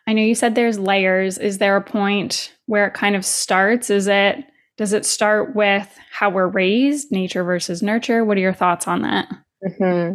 [0.07, 1.37] I know you said there's layers.
[1.37, 3.91] Is there a point where it kind of starts?
[3.91, 4.43] Is it,
[4.77, 8.25] does it start with how we're raised, nature versus nurture?
[8.25, 9.29] What are your thoughts on that?
[9.65, 10.15] Mm-hmm.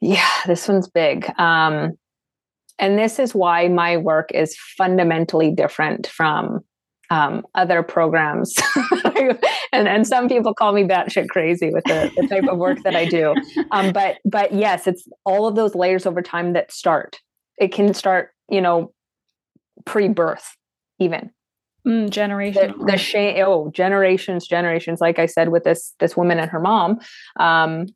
[0.00, 1.30] Yeah, this one's big.
[1.38, 1.92] Um,
[2.78, 6.60] and this is why my work is fundamentally different from
[7.10, 8.54] um, other programs.
[9.72, 12.96] and, and some people call me batshit crazy with the, the type of work that
[12.96, 13.34] I do.
[13.70, 17.20] Um, but but yes, it's all of those layers over time that start.
[17.58, 18.92] It can start, you know,
[19.84, 20.56] pre-birth
[20.98, 21.30] even.
[21.86, 22.74] Mm, generation.
[22.78, 23.42] The, the shame.
[23.44, 25.00] Oh, generations, generations.
[25.00, 27.00] Like I said, with this this woman and her mom,
[27.40, 27.86] um,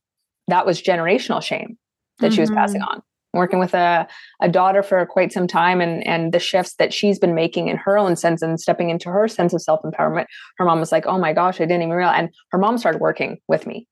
[0.49, 1.79] that was generational shame
[2.19, 2.35] that mm-hmm.
[2.35, 2.95] she was passing mm-hmm.
[2.95, 3.03] on
[3.37, 4.09] working with a,
[4.41, 7.77] a daughter for quite some time and and the shifts that she's been making in
[7.77, 10.27] her own sense and stepping into her sense of self-empowerment
[10.59, 13.01] her mom was like oh my gosh i didn't even realize and her mom started
[13.01, 13.87] working with me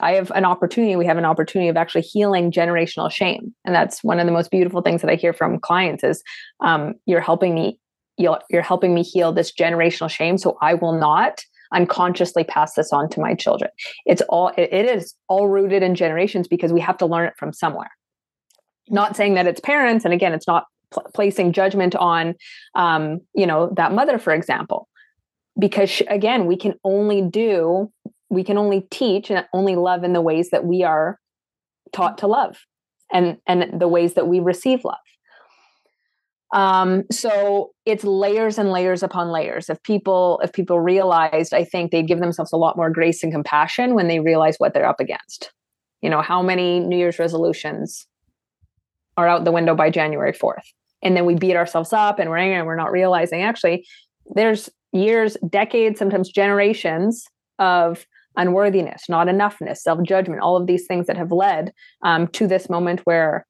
[0.00, 4.02] i have an opportunity we have an opportunity of actually healing generational shame and that's
[4.02, 6.22] one of the most beautiful things that i hear from clients is
[6.60, 7.78] um, you're helping me
[8.18, 11.40] you're, you're helping me heal this generational shame so i will not
[11.72, 13.70] unconsciously pass this on to my children.
[14.06, 17.36] It's all it, it is all rooted in generations because we have to learn it
[17.36, 17.90] from somewhere.
[18.88, 22.34] Not saying that it's parents and again it's not pl- placing judgment on
[22.74, 24.88] um, you know that mother for example
[25.58, 27.92] because she, again we can only do
[28.30, 31.18] we can only teach and only love in the ways that we are
[31.92, 32.58] taught to love
[33.12, 34.96] and and the ways that we receive love
[36.54, 39.68] um so it's layers and layers upon layers.
[39.68, 43.32] If people if people realized i think they'd give themselves a lot more grace and
[43.32, 45.52] compassion when they realize what they're up against.
[46.02, 48.06] You know how many new year's resolutions
[49.16, 50.66] are out the window by January 4th.
[51.02, 53.42] and then we beat ourselves up and we're angry and we're not realizing.
[53.42, 53.86] Actually
[54.34, 57.24] there's years, decades, sometimes generations
[57.58, 58.06] of
[58.36, 62.70] unworthiness, not enoughness, self judgment, all of these things that have led um, to this
[62.70, 63.46] moment where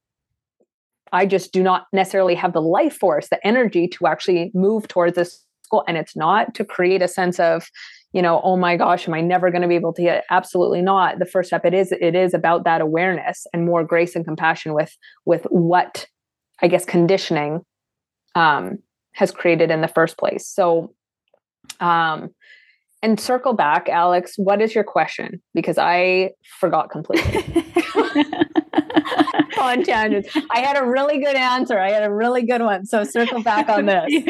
[1.12, 5.16] I just do not necessarily have the life force, the energy to actually move towards
[5.16, 5.84] this goal.
[5.86, 7.68] And it's not to create a sense of,
[8.12, 10.24] you know, oh my gosh, am I never going to be able to get?
[10.30, 11.18] Absolutely not.
[11.18, 14.74] The first step it is it is about that awareness and more grace and compassion
[14.74, 16.06] with with what
[16.62, 17.64] I guess conditioning
[18.34, 18.78] um,
[19.12, 20.46] has created in the first place.
[20.46, 20.94] So
[21.80, 22.30] um,
[23.02, 25.40] and circle back, Alex, what is your question?
[25.54, 27.64] Because I forgot completely.
[29.68, 30.36] on tangents.
[30.50, 31.78] I had a really good answer.
[31.78, 32.86] I had a really good one.
[32.86, 34.24] So circle back on this.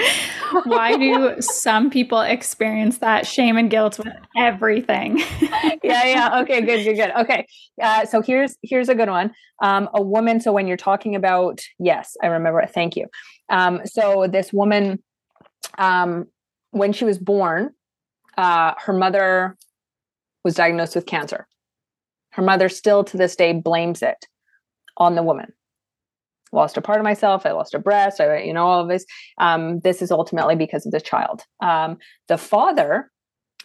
[0.65, 5.19] Why do some people experience that shame and guilt with everything?
[5.83, 6.41] yeah, yeah.
[6.43, 7.11] Okay, good, good, good.
[7.21, 7.47] Okay.
[7.81, 9.33] Uh, so here's here's a good one.
[9.63, 10.41] Um, a woman.
[10.41, 12.71] So when you're talking about, yes, I remember it.
[12.71, 13.07] Thank you.
[13.49, 15.03] Um, so this woman,
[15.79, 16.27] um,
[16.71, 17.71] when she was born,
[18.37, 19.57] uh, her mother
[20.45, 21.47] was diagnosed with cancer.
[22.31, 24.27] Her mother still to this day blames it
[24.99, 25.53] on the woman.
[26.53, 27.45] Lost a part of myself.
[27.45, 28.21] I lost a breast.
[28.21, 29.05] I, you know, all of this.
[29.39, 31.43] Um, this is ultimately because of the child.
[31.63, 33.11] Um, the father,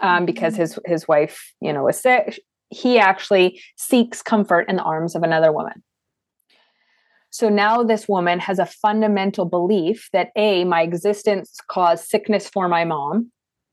[0.02, 0.62] um, because mm-hmm.
[0.62, 2.40] his his wife, you know, was sick.
[2.70, 5.84] He actually seeks comfort in the arms of another woman.
[7.30, 12.68] So now this woman has a fundamental belief that A, my existence caused sickness for
[12.68, 13.32] my mom,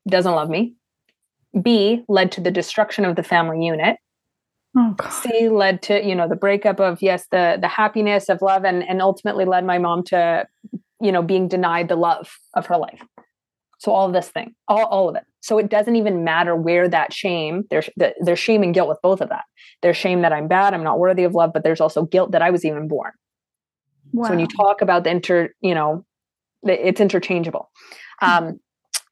[0.08, 0.74] doesn't love me.
[1.60, 3.96] B, led to the destruction of the family unit.
[4.76, 8.64] Oh, C led to, you know, the breakup of yes, the the happiness of love
[8.64, 10.46] and and ultimately led my mom to,
[11.00, 13.02] you know, being denied the love of her life.
[13.78, 15.24] So all of this thing, all, all of it.
[15.40, 19.00] So it doesn't even matter where that shame, there's the, there's shame and guilt with
[19.02, 19.44] both of that.
[19.80, 22.42] There's shame that I'm bad, I'm not worthy of love, but there's also guilt that
[22.42, 23.12] I was even born.
[24.12, 24.24] Wow.
[24.24, 26.04] So when you talk about the inter, you know,
[26.62, 27.70] it's interchangeable.
[28.20, 28.30] Hmm.
[28.30, 28.60] Um,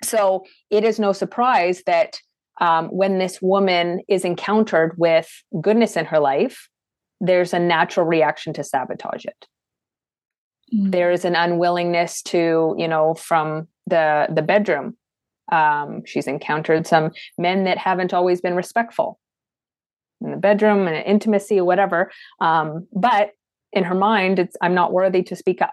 [0.05, 2.21] so it is no surprise that
[2.61, 6.69] um, when this woman is encountered with goodness in her life,
[7.21, 9.47] there's a natural reaction to sabotage it.
[10.75, 10.91] Mm-hmm.
[10.91, 14.97] There is an unwillingness to, you know, from the the bedroom.
[15.51, 19.19] Um, she's encountered some men that haven't always been respectful
[20.21, 22.11] in the bedroom and intimacy or whatever.
[22.41, 23.31] Um, but
[23.73, 25.73] in her mind, it's I'm not worthy to speak up.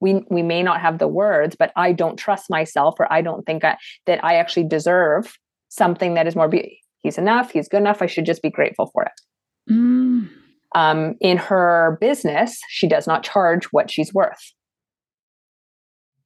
[0.00, 3.44] We we may not have the words, but I don't trust myself, or I don't
[3.44, 3.76] think I,
[4.06, 5.36] that I actually deserve
[5.70, 8.90] something that is more be- he's enough he's good enough i should just be grateful
[8.92, 9.72] for it.
[9.72, 10.28] Mm.
[10.74, 14.52] um, in her business she does not charge what she's worth.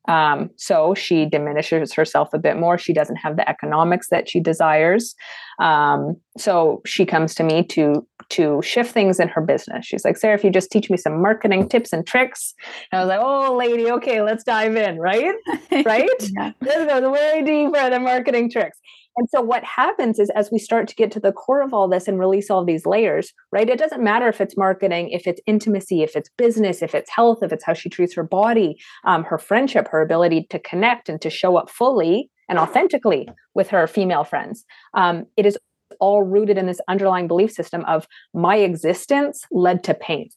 [0.07, 2.77] Um, so she diminishes herself a bit more.
[2.77, 5.15] She doesn't have the economics that she desires.
[5.59, 9.87] Um, so she comes to me to to shift things in her business.
[9.87, 12.55] She's like sarah if you just teach me some marketing tips and tricks.
[12.91, 15.35] And i was like oh lady okay let's dive in right?
[15.85, 16.09] Right?
[16.21, 16.53] Yeah.
[16.61, 18.79] this goes way deeper than marketing tricks
[19.17, 21.89] and so what happens is as we start to get to the core of all
[21.89, 23.69] this and release all these layers, right?
[23.69, 27.39] It doesn't matter if it's marketing, if it's intimacy, if it's business, if it's health,
[27.43, 31.21] if it's how she treats her body, um, her friendship, her ability to connect and
[31.23, 34.65] to show up fully and authentically with her female friends.
[34.95, 35.57] Um, it is
[36.01, 40.29] all rooted in this underlying belief system of my existence led to pain.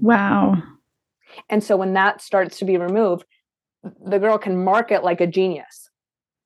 [0.00, 0.62] Wow.
[1.48, 3.24] And so when that starts to be removed,
[3.82, 5.89] the girl can market like a genius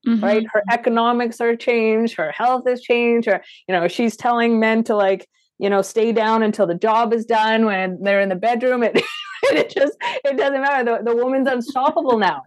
[0.07, 0.25] mm-hmm.
[0.25, 0.47] right?
[0.53, 4.97] Her economics are changed, her health has changed, or, you know, she's telling men to
[4.97, 8.85] like, you know, stay down until the job is done when they're in the bedroom.
[9.47, 10.85] It, it just, it doesn't matter.
[10.85, 12.45] The, the woman's unstoppable now.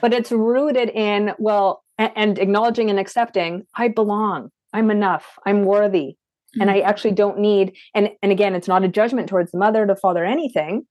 [0.00, 5.64] But it's rooted in, well, and, and acknowledging and accepting, I belong, I'm enough, I'm
[5.64, 6.16] worthy.
[6.16, 6.62] Mm-hmm.
[6.62, 6.88] And I mm-hmm.
[6.88, 10.24] actually don't need, and, and again, it's not a judgment towards the mother, the father,
[10.24, 10.86] anything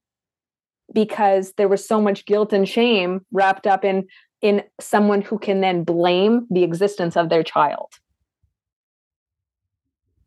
[0.92, 4.06] because there was so much guilt and shame wrapped up in
[4.40, 7.92] in someone who can then blame the existence of their child.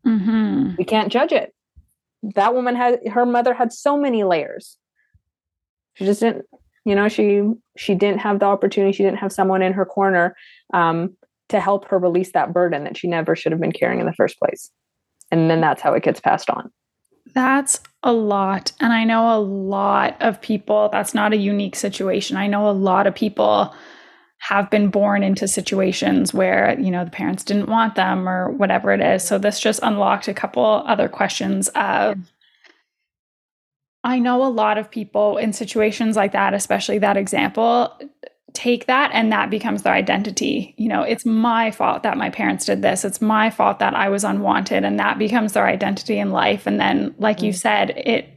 [0.06, 0.74] Mm-hmm.
[0.76, 1.54] We can't judge it.
[2.22, 4.76] That woman had her mother had so many layers.
[5.94, 6.44] She just didn't,
[6.84, 7.42] you know, she
[7.76, 8.92] she didn't have the opportunity.
[8.92, 10.36] She didn't have someone in her corner
[10.72, 11.16] um,
[11.48, 14.12] to help her release that burden that she never should have been carrying in the
[14.12, 14.70] first place.
[15.30, 16.70] And then that's how it gets passed on.
[17.34, 18.72] That's a lot.
[18.80, 22.36] And I know a lot of people, that's not a unique situation.
[22.36, 23.74] I know a lot of people
[24.42, 28.90] have been born into situations where you know the parents didn't want them or whatever
[28.90, 32.18] it is so this just unlocked a couple other questions of
[34.02, 37.96] i know a lot of people in situations like that especially that example
[38.52, 42.64] take that and that becomes their identity you know it's my fault that my parents
[42.64, 46.32] did this it's my fault that i was unwanted and that becomes their identity in
[46.32, 47.46] life and then like mm-hmm.
[47.46, 47.56] you mm.
[47.56, 48.31] said it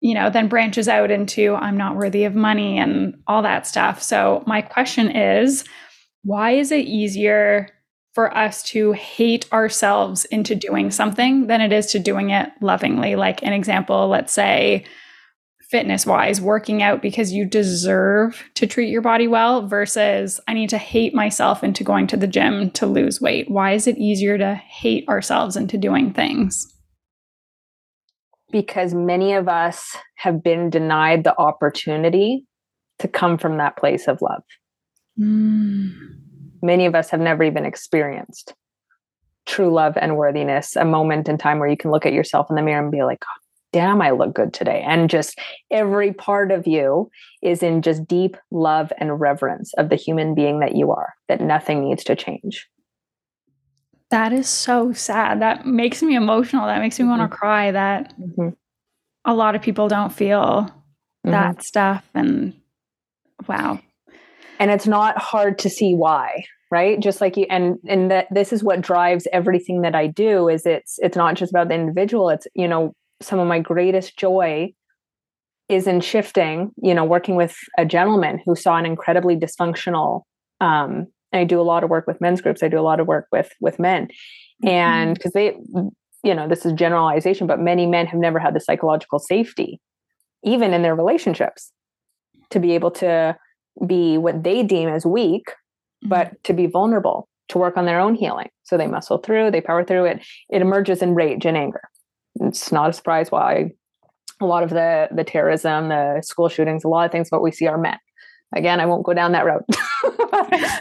[0.00, 4.02] you know, then branches out into I'm not worthy of money and all that stuff.
[4.02, 5.64] So, my question is
[6.22, 7.68] why is it easier
[8.14, 13.16] for us to hate ourselves into doing something than it is to doing it lovingly?
[13.16, 14.84] Like, an example, let's say,
[15.70, 20.70] fitness wise, working out because you deserve to treat your body well versus I need
[20.70, 23.50] to hate myself into going to the gym to lose weight.
[23.50, 26.72] Why is it easier to hate ourselves into doing things?
[28.50, 32.44] Because many of us have been denied the opportunity
[32.98, 34.42] to come from that place of love.
[35.18, 35.92] Mm.
[36.62, 38.54] Many of us have never even experienced
[39.46, 42.56] true love and worthiness, a moment in time where you can look at yourself in
[42.56, 43.40] the mirror and be like, oh,
[43.72, 44.82] damn, I look good today.
[44.86, 45.38] And just
[45.70, 47.10] every part of you
[47.42, 51.40] is in just deep love and reverence of the human being that you are, that
[51.40, 52.66] nothing needs to change.
[54.10, 55.40] That is so sad.
[55.42, 56.66] That makes me emotional.
[56.66, 57.18] That makes me mm-hmm.
[57.18, 58.50] want to cry that mm-hmm.
[59.24, 61.30] a lot of people don't feel mm-hmm.
[61.30, 62.08] that stuff.
[62.14, 62.54] And
[63.48, 63.80] wow.
[64.58, 67.00] And it's not hard to see why, right?
[67.00, 70.64] Just like you and and that this is what drives everything that I do is
[70.64, 72.30] it's it's not just about the individual.
[72.30, 74.72] It's, you know, some of my greatest joy
[75.68, 80.22] is in shifting, you know, working with a gentleman who saw an incredibly dysfunctional
[80.60, 82.62] um, I do a lot of work with men's groups.
[82.62, 84.68] I do a lot of work with with men, mm-hmm.
[84.68, 85.56] and because they,
[86.22, 89.80] you know, this is generalization, but many men have never had the psychological safety,
[90.42, 91.72] even in their relationships,
[92.50, 93.36] to be able to
[93.86, 96.08] be what they deem as weak, mm-hmm.
[96.08, 98.48] but to be vulnerable, to work on their own healing.
[98.64, 100.26] So they muscle through, they power through it.
[100.48, 101.82] It emerges in rage and anger.
[102.40, 103.70] It's not a surprise why
[104.40, 107.52] a lot of the the terrorism, the school shootings, a lot of things what we
[107.52, 107.98] see are men
[108.54, 109.62] again i won't go down that road.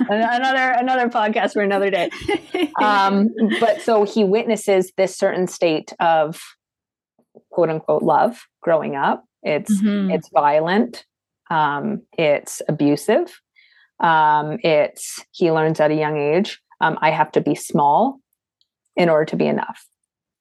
[0.09, 2.09] Another another podcast for another day.
[2.81, 3.29] Um,
[3.61, 6.41] but so he witnesses this certain state of
[7.51, 9.23] quote unquote love growing up.
[9.43, 10.11] It's mm-hmm.
[10.11, 11.05] it's violent.
[11.49, 13.39] Um, it's abusive.
[14.01, 18.19] Um, it's he learns at a young age um, i have to be small
[18.95, 19.85] in order to be enough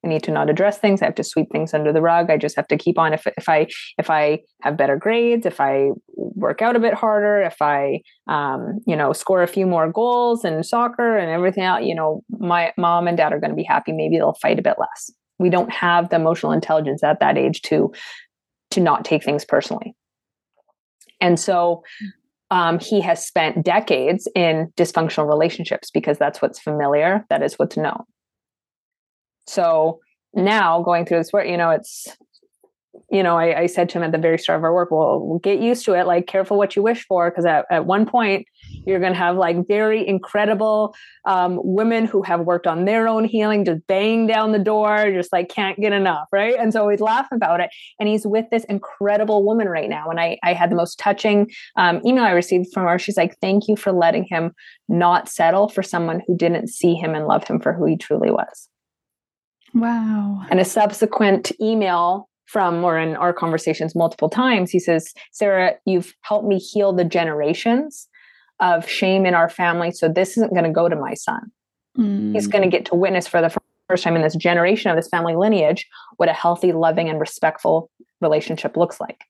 [0.04, 1.00] I need to not address things.
[1.00, 2.30] I have to sweep things under the rug.
[2.30, 3.14] I just have to keep on.
[3.14, 7.40] If if I if I have better grades, if I work out a bit harder,
[7.40, 11.84] if I um, you know score a few more goals in soccer and everything else,
[11.84, 13.92] you know, my mom and dad are going to be happy.
[13.92, 15.10] Maybe they'll fight a bit less.
[15.38, 17.92] We don't have the emotional intelligence at that age to
[18.72, 19.94] to not take things personally.
[21.20, 21.82] And so
[22.50, 27.76] um, he has spent decades in dysfunctional relationships because that's what's familiar, that is what's
[27.76, 28.04] known.
[29.46, 30.00] So
[30.34, 32.08] now going through this work, you know, it's,
[33.10, 35.20] you know, I, I, said to him at the very start of our work, well,
[35.20, 36.06] we'll get used to it.
[36.06, 38.46] Like, careful what you wish for, because at, at one point,
[38.86, 43.24] you're going to have like very incredible um, women who have worked on their own
[43.24, 46.56] healing, just bang down the door, just like can't get enough, right?
[46.58, 47.70] And so we laugh about it.
[47.98, 50.08] And he's with this incredible woman right now.
[50.10, 52.98] And I, I had the most touching um, email I received from her.
[52.98, 54.52] She's like, "Thank you for letting him
[54.88, 58.30] not settle for someone who didn't see him and love him for who he truly
[58.30, 58.68] was."
[59.74, 60.46] Wow.
[60.50, 66.14] And a subsequent email from or in our conversations multiple times, he says, Sarah, you've
[66.20, 68.08] helped me heal the generations
[68.60, 69.90] of shame in our family.
[69.90, 71.50] So this isn't going to go to my son.
[71.98, 72.34] Mm.
[72.34, 73.54] He's going to get to witness for the
[73.88, 77.90] first time in this generation of this family lineage what a healthy, loving, and respectful
[78.20, 79.24] relationship looks like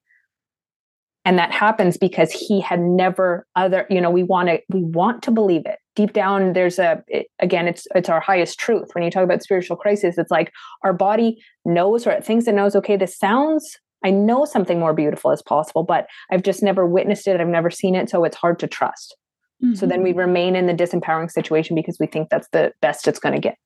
[1.25, 5.23] and that happens because he had never other you know we want to we want
[5.23, 5.79] to believe it.
[5.97, 8.91] Deep down there's a it, again it's it's our highest truth.
[8.93, 10.53] When you talk about spiritual crisis it's like
[10.83, 14.93] our body knows or it thinks it knows okay this sounds i know something more
[14.93, 18.37] beautiful is possible but i've just never witnessed it i've never seen it so it's
[18.37, 19.17] hard to trust.
[19.63, 19.75] Mm-hmm.
[19.75, 20.21] so then we mm-hmm.
[20.21, 23.57] remain in the disempowering situation because we think that's the best it's going to get.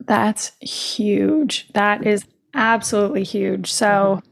[0.00, 1.68] That's huge.
[1.74, 2.24] That is
[2.54, 3.70] absolutely huge.
[3.70, 4.28] So mm-hmm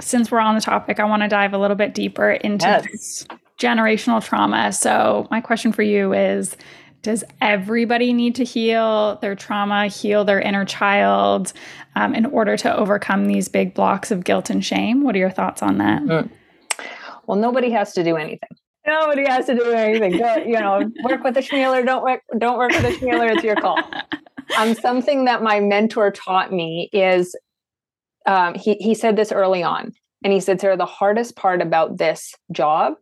[0.00, 3.26] since we're on the topic, I want to dive a little bit deeper into yes.
[3.58, 4.72] generational trauma.
[4.72, 6.56] So, my question for you is
[7.02, 11.52] Does everybody need to heal their trauma, heal their inner child
[11.94, 15.02] um, in order to overcome these big blocks of guilt and shame?
[15.02, 16.02] What are your thoughts on that?
[16.02, 16.30] Mm.
[17.26, 18.48] Well, nobody has to do anything.
[18.86, 20.18] Nobody has to do anything.
[20.18, 23.42] Don't, you know, work with a Schmealer, don't work, don't work with a Schmealer, it's
[23.42, 23.78] your call.
[24.56, 27.34] Um, something that my mentor taught me is
[28.26, 31.98] um, he he said this early on, and he said, "Sarah, the hardest part about
[31.98, 32.94] this job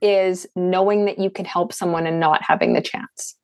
[0.00, 3.36] is knowing that you can help someone and not having the chance."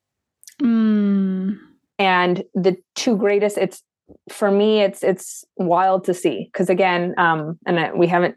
[0.63, 1.59] Mm.
[1.99, 3.83] And the two greatest, it's
[4.31, 8.37] for me, it's it's wild to see because again, um, and we haven't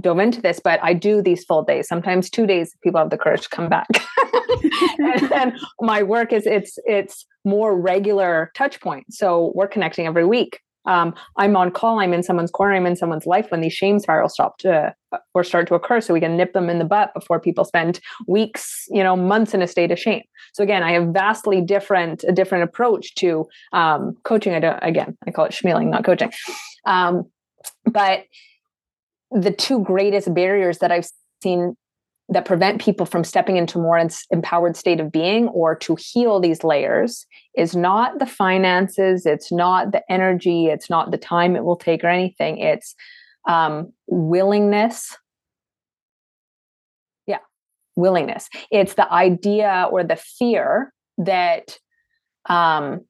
[0.00, 1.88] dove into this, but I do these full days.
[1.88, 3.88] Sometimes two days, people have the courage to come back.
[4.98, 9.18] and then my work is it's it's more regular touch points.
[9.18, 12.96] So we're connecting every week um, I'm on call, I'm in someone's corner, I'm in
[12.96, 14.94] someone's life when these shame spirals stop to
[15.34, 18.00] or start to occur, so we can nip them in the butt before people spend
[18.26, 20.22] weeks, you know, months in a state of shame.
[20.54, 24.54] So again, I have vastly different a different approach to um, coaching.
[24.54, 26.32] I don't again, I call it schmealing, not coaching.
[26.86, 27.30] Um,
[27.84, 28.24] but
[29.30, 31.08] the two greatest barriers that I've
[31.42, 31.76] seen
[32.28, 34.00] that prevent people from stepping into more
[34.30, 39.92] empowered state of being or to heal these layers is not the finances it's not
[39.92, 42.94] the energy it's not the time it will take or anything it's
[43.48, 45.16] um, willingness
[47.26, 47.38] yeah
[47.96, 51.78] willingness it's the idea or the fear that
[52.48, 53.00] um,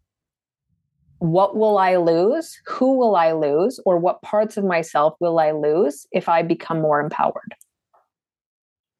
[1.22, 2.58] what will I lose?
[2.66, 3.78] Who will I lose?
[3.86, 7.54] Or what parts of myself will I lose if I become more empowered?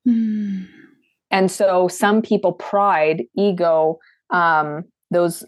[0.07, 0.69] Mm.
[1.31, 3.99] And so some people, pride, ego,
[4.31, 5.45] um, those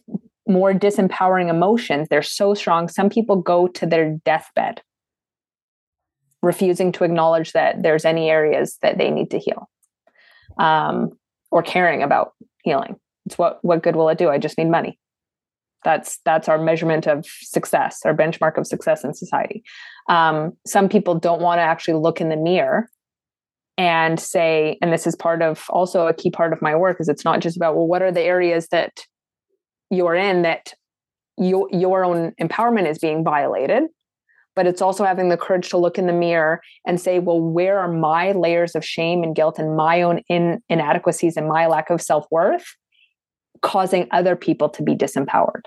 [0.49, 2.89] more disempowering emotions, they're so strong.
[2.89, 4.83] Some people go to their deathbed,
[6.43, 9.69] refusing to acknowledge that there's any areas that they need to heal
[10.59, 11.11] um,
[11.51, 12.33] or caring about
[12.63, 12.97] healing.
[13.27, 14.29] It's what what good will it do?
[14.29, 14.99] I just need money.
[15.83, 19.63] That's that's our measurement of success, our benchmark of success in society.
[20.09, 22.89] Um, some people don't want to actually look in the mirror
[23.77, 27.09] and say and this is part of also a key part of my work is
[27.09, 29.01] it's not just about well what are the areas that
[29.91, 30.75] you're in that
[31.37, 33.85] your your own empowerment is being violated
[34.55, 37.81] but it's also having the courage to look in the mirror and say well where
[37.81, 41.91] are my layers of shame and guilt and my own in, inadequacies and my lack
[41.91, 42.77] of self-worth
[43.63, 45.65] causing other people to be disempowered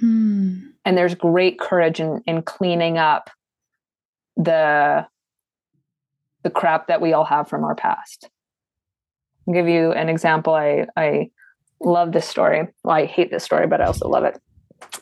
[0.00, 0.56] hmm.
[0.86, 3.30] and there's great courage in, in cleaning up
[4.36, 5.06] the
[6.42, 8.28] the crap that we all have from our past.
[9.46, 10.54] I'll give you an example.
[10.54, 11.30] I I
[11.80, 12.68] love this story.
[12.84, 14.38] Well, I hate this story, but I also love it.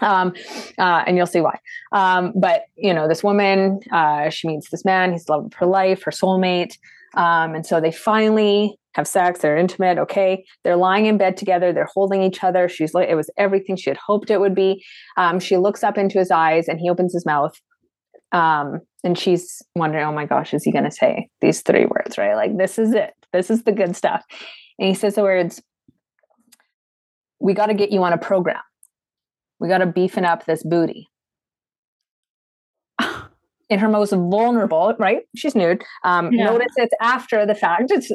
[0.00, 0.34] Um,
[0.78, 1.58] uh, and you'll see why.
[1.92, 5.12] Um, but you know, this woman, uh, she meets this man.
[5.12, 6.76] He's the love of her life, her soulmate.
[7.14, 9.40] Um, and so they finally have sex.
[9.40, 9.98] They're intimate.
[9.98, 11.72] Okay, they're lying in bed together.
[11.72, 12.68] They're holding each other.
[12.68, 14.84] She's like, it was everything she had hoped it would be.
[15.16, 17.58] Um, she looks up into his eyes, and he opens his mouth,
[18.32, 22.18] um, and she's wondering, oh my gosh, is he going to say these three words,
[22.18, 22.34] right?
[22.34, 23.14] Like, this is it.
[23.32, 24.24] This is the good stuff.
[24.78, 25.62] And he says the words,
[27.40, 28.60] we got to get you on a program.
[29.60, 31.08] We got to beefing up this booty
[33.68, 35.22] in her most vulnerable, right?
[35.34, 35.82] She's nude.
[36.04, 36.44] Um, yeah.
[36.44, 37.90] Notice it's after the fact.
[37.96, 38.10] It's,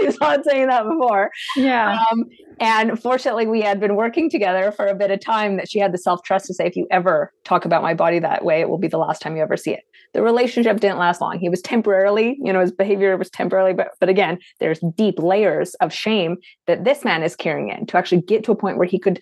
[0.00, 1.30] she's not saying that before.
[1.56, 2.04] Yeah.
[2.10, 2.24] Um,
[2.58, 5.92] and fortunately, we had been working together for a bit of time that she had
[5.92, 8.68] the self trust to say, if you ever talk about my body that way, it
[8.68, 9.80] will be the last time you ever see it.
[10.12, 11.38] The relationship didn't last long.
[11.38, 15.74] He was temporarily, you know, his behavior was temporarily, but but again, there's deep layers
[15.74, 16.36] of shame
[16.66, 19.20] that this man is carrying in to actually get to a point where he could,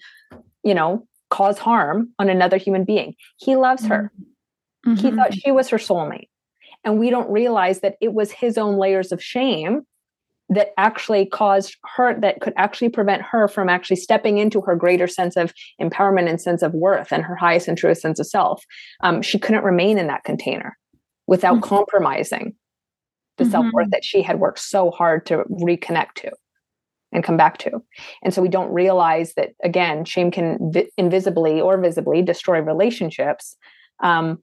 [0.65, 3.15] you know, cause harm on another human being.
[3.37, 4.11] He loves her.
[4.15, 4.30] Mm-hmm
[4.87, 5.07] Mm-hmm.
[5.07, 6.29] He thought she was her soulmate.
[6.85, 9.83] And we don't realize that it was his own layers of shame
[10.49, 15.07] that actually caused her, that could actually prevent her from actually stepping into her greater
[15.07, 18.65] sense of empowerment and sense of worth and her highest and truest sense of self.
[19.01, 20.77] Um, she couldn't remain in that container
[21.29, 21.69] without mm-hmm.
[21.69, 22.55] compromising
[23.37, 23.53] the mm-hmm.
[23.53, 26.33] self worth that she had worked so hard to reconnect to
[27.13, 27.81] and come back to.
[28.23, 33.57] And so we don't realize that, again, shame can vi- invisibly or visibly destroy relationships.
[34.01, 34.43] Um,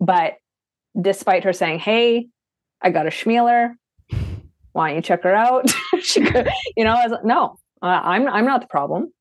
[0.00, 0.34] but
[1.00, 2.28] despite her saying, Hey,
[2.80, 3.74] I got a schmealer.
[4.72, 5.72] Why don't you check her out?
[6.00, 9.12] she could, you know, I was like, no, I'm, I'm not the problem.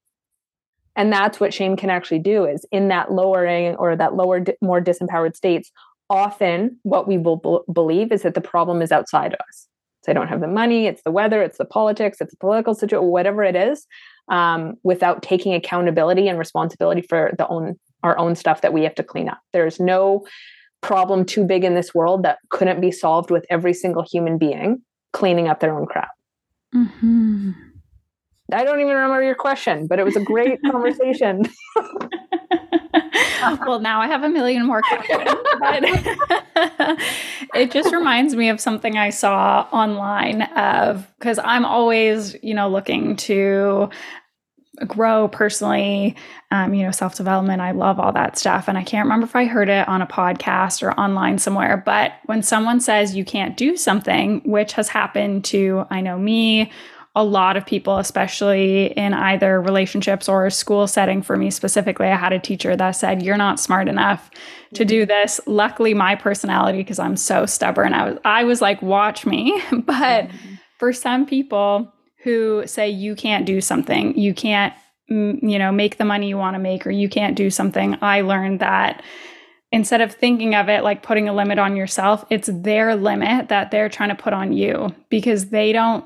[0.96, 4.82] And that's what shame can actually do is in that lowering or that lower, more
[4.82, 5.72] disempowered states,
[6.10, 9.68] often what we will believe is that the problem is outside of us.
[10.04, 12.74] So I don't have the money, it's the weather, it's the politics, it's the political
[12.74, 13.86] situation, whatever it is,
[14.30, 18.96] um, without taking accountability and responsibility for the own our own stuff that we have
[18.96, 19.40] to clean up.
[19.54, 20.26] There's no
[20.88, 24.82] problem too big in this world that couldn't be solved with every single human being
[25.12, 26.08] cleaning up their own crap.
[26.74, 27.52] Mm-hmm.
[28.54, 31.44] I don't even remember your question, but it was a great conversation.
[33.68, 35.30] well, now I have a million more questions.
[37.54, 42.70] it just reminds me of something I saw online of because I'm always, you know,
[42.70, 43.90] looking to
[44.86, 46.16] grow personally,
[46.52, 47.62] um, you know, self development.
[47.62, 48.68] I love all that stuff.
[48.68, 52.14] And I can't remember if I heard it on a podcast or online somewhere, but
[52.26, 56.72] when someone says you can't do something, which has happened to, I know me,
[57.16, 61.24] a lot of people, especially in either relationships or a school setting.
[61.24, 64.30] For me specifically, I had a teacher that said, You're not smart enough
[64.76, 65.08] to do mm-hmm.
[65.08, 65.42] this.
[65.48, 69.60] Luckily, my personality, because I'm so stubborn, I was I was like, watch me.
[69.72, 70.56] but mm-hmm.
[70.78, 71.92] for some people,
[72.24, 74.74] who say you can't do something, you can't
[75.10, 78.22] you know, make the money you want to make or you can't do something, I
[78.22, 79.02] learned that
[79.72, 83.72] instead of thinking of it like putting a limit on yourself, it's their limit that
[83.72, 86.06] they're trying to put on you because they don't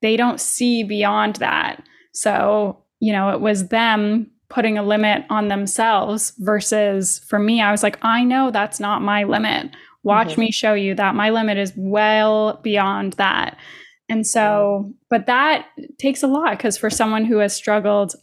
[0.00, 1.82] they don't see beyond that.
[2.12, 7.70] So, you know, it was them putting a limit on themselves versus for me, I
[7.70, 9.70] was like, I know that's not my limit.
[10.02, 10.40] Watch mm-hmm.
[10.40, 13.56] me show you that my limit is well beyond that.
[14.12, 18.14] And so, but that takes a lot because for someone who has struggled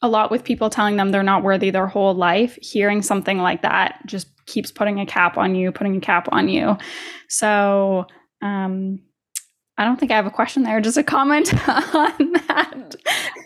[0.00, 3.62] a lot with people telling them they're not worthy their whole life, hearing something like
[3.62, 6.78] that just keeps putting a cap on you, putting a cap on you.
[7.28, 8.06] So,
[8.40, 9.00] um,
[9.76, 12.94] I don't think I have a question there, just a comment on that.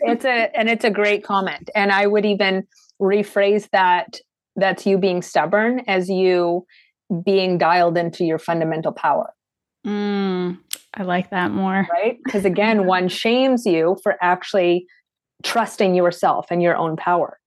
[0.02, 1.70] It's a and it's a great comment.
[1.74, 2.66] And I would even
[3.00, 4.20] rephrase that
[4.54, 6.66] that's you being stubborn as you
[7.24, 9.32] being dialed into your fundamental power.
[9.86, 10.58] Mm,
[10.97, 11.86] I like that more.
[11.92, 12.18] Right?
[12.24, 14.86] Because again, one shames you for actually
[15.42, 17.38] trusting yourself and your own power.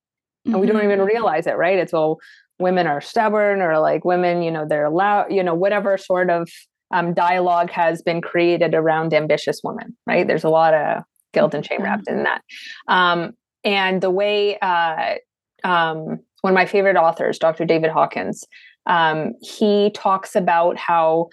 [0.46, 0.62] And mm-hmm.
[0.62, 1.08] we don't even mm-hmm.
[1.08, 1.78] realize it, right?
[1.78, 2.20] It's well,
[2.60, 6.50] women are stubborn or like women, you know, they're allowed, you know, whatever sort of
[6.92, 10.28] um, dialogue has been created around ambitious women, right?
[10.28, 12.42] There's a lot of guilt and shame wrapped in that.
[12.88, 13.34] Um,
[13.64, 15.16] and the way uh,
[15.64, 17.66] um, one of my favorite authors, Dr.
[17.66, 18.44] David Hawkins,
[18.86, 21.28] um, he talks about how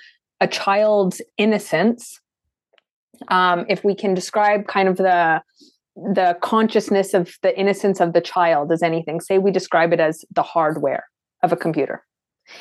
[0.44, 2.20] a child's innocence,
[3.28, 5.42] um, if we can describe kind of the
[5.96, 10.24] the consciousness of the innocence of the child as anything, say we describe it as
[10.34, 11.04] the hardware
[11.44, 12.04] of a computer.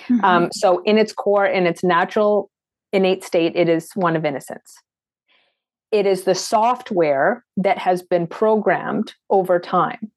[0.08, 0.24] Mm-hmm.
[0.24, 2.50] Um, so, in its core, in its natural
[2.92, 4.72] innate state, it is one of innocence.
[5.92, 10.12] It is the software that has been programmed over time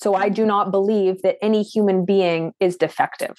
[0.00, 3.36] so I do not believe that any human being is defective.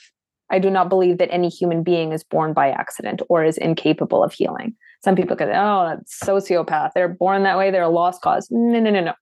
[0.51, 4.23] I do not believe that any human being is born by accident or is incapable
[4.23, 4.75] of healing.
[5.03, 6.91] Some people say, oh, that's sociopath.
[6.93, 7.71] They're born that way.
[7.71, 8.47] They're a lost cause.
[8.51, 9.13] No, no, no, no.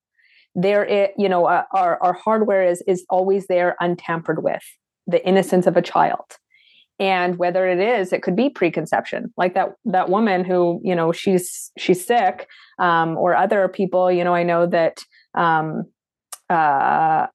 [0.55, 4.63] There, you know, uh, our our hardware is is always there, untampered with.
[5.07, 6.37] The innocence of a child,
[6.99, 11.11] and whether it is, it could be preconception, like that that woman who, you know,
[11.11, 14.11] she's she's sick, um, or other people.
[14.11, 15.03] You know, I know that
[15.35, 15.85] um,
[16.49, 17.27] uh,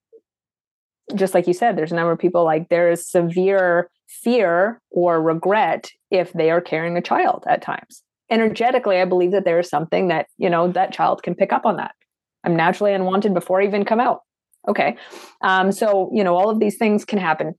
[1.14, 5.20] just like you said, there's a number of people like there is severe fear or
[5.22, 8.02] regret if they are carrying a child at times.
[8.30, 11.66] Energetically, I believe that there is something that, you know, that child can pick up
[11.66, 11.94] on that.
[12.42, 14.20] I'm naturally unwanted before I even come out.
[14.66, 14.96] Okay.
[15.42, 17.54] Um, so, you know, all of these things can happen.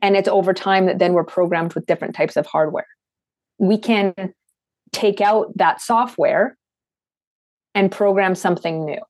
[0.00, 2.86] And it's over time that then we're programmed with different types of hardware.
[3.58, 4.14] We can
[4.92, 6.56] take out that software
[7.74, 9.00] and program something new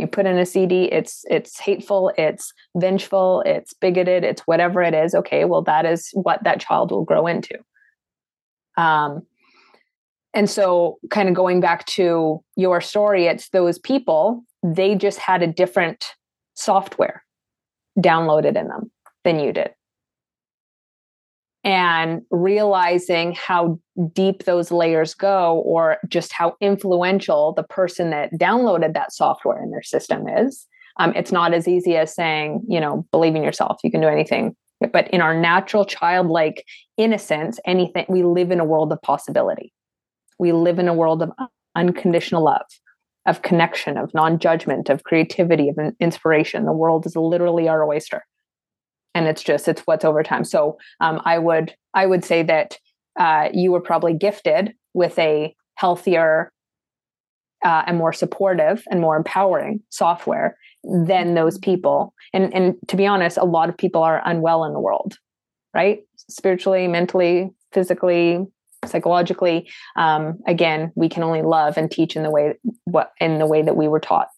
[0.00, 4.94] you put in a cd it's it's hateful it's vengeful it's bigoted it's whatever it
[4.94, 7.56] is okay well that is what that child will grow into.
[8.76, 9.22] Um
[10.32, 15.42] and so kind of going back to your story it's those people they just had
[15.42, 16.14] a different
[16.54, 17.24] software
[17.98, 18.90] downloaded in them
[19.24, 19.70] than you did
[21.62, 23.78] and realizing how
[24.12, 29.70] deep those layers go or just how influential the person that downloaded that software in
[29.70, 30.66] their system is
[30.98, 34.08] um, it's not as easy as saying you know believe in yourself you can do
[34.08, 34.54] anything.
[34.92, 36.64] But in our natural childlike
[36.96, 39.72] innocence anything we live in a world of possibility.
[40.38, 41.32] We live in a world of
[41.74, 42.66] unconditional love
[43.26, 46.64] of connection of non-judgment of creativity of inspiration.
[46.64, 48.24] The world is literally our oyster
[49.14, 50.44] and it's just it's what's over time.
[50.44, 52.78] So um, i would i would say that
[53.18, 56.52] uh, you were probably gifted with a healthier
[57.64, 61.72] uh, and more supportive and more empowering software than those mm-hmm.
[61.72, 62.14] people.
[62.32, 65.16] And and to be honest a lot of people are unwell in the world
[65.74, 66.00] right?
[66.28, 68.44] Spiritually mentally physically
[68.86, 72.54] psychologically um, again we can only love and teach in the way
[72.84, 74.28] what in the way that we were taught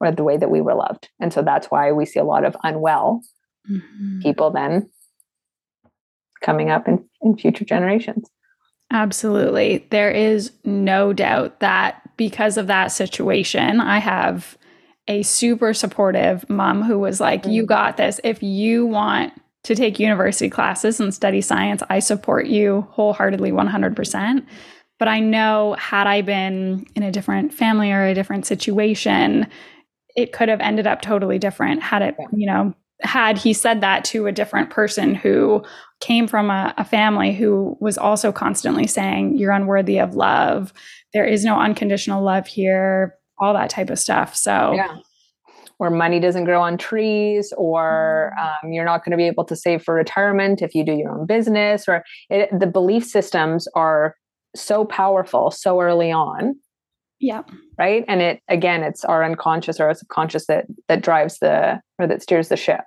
[0.00, 1.08] or the way that we were loved.
[1.20, 3.22] And so that's why we see a lot of unwell
[3.68, 4.20] mm-hmm.
[4.20, 4.90] people then
[6.42, 8.28] coming up in, in future generations.
[8.92, 9.86] Absolutely.
[9.90, 14.58] There is no doubt that because of that situation, I have
[15.08, 17.46] a super supportive mom who was like.
[17.46, 18.20] You got this.
[18.24, 19.32] If you want
[19.64, 24.46] to take university classes and study science, I support you wholeheartedly 100%.
[24.98, 29.46] But I know, had I been in a different family or a different situation,
[30.16, 34.04] it could have ended up totally different had it, you know, had he said that
[34.06, 35.62] to a different person who
[36.00, 40.72] came from a, a, family who was also constantly saying, You're unworthy of love,
[41.12, 44.36] there is no unconditional love here, all that type of stuff.
[44.36, 44.98] So, yeah.
[45.78, 48.66] Or money doesn't grow on trees, or mm-hmm.
[48.66, 51.10] um, you're not going to be able to save for retirement if you do your
[51.10, 54.14] own business, or it, the belief systems are
[54.54, 56.56] so powerful so early on
[57.20, 57.42] Yeah.
[57.78, 58.04] Right.
[58.08, 62.22] And it again, it's our unconscious or our subconscious that that drives the or that
[62.22, 62.80] steers the ship.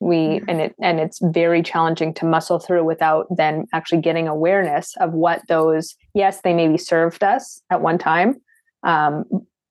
[0.00, 0.48] We mm-hmm.
[0.48, 5.12] and it and it's very challenging to muscle through without then actually getting awareness of
[5.12, 8.36] what those yes, they maybe served us at one time.
[8.84, 9.24] Um,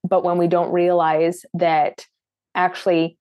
[0.08, 2.06] but when we don't realize that
[2.56, 3.18] actually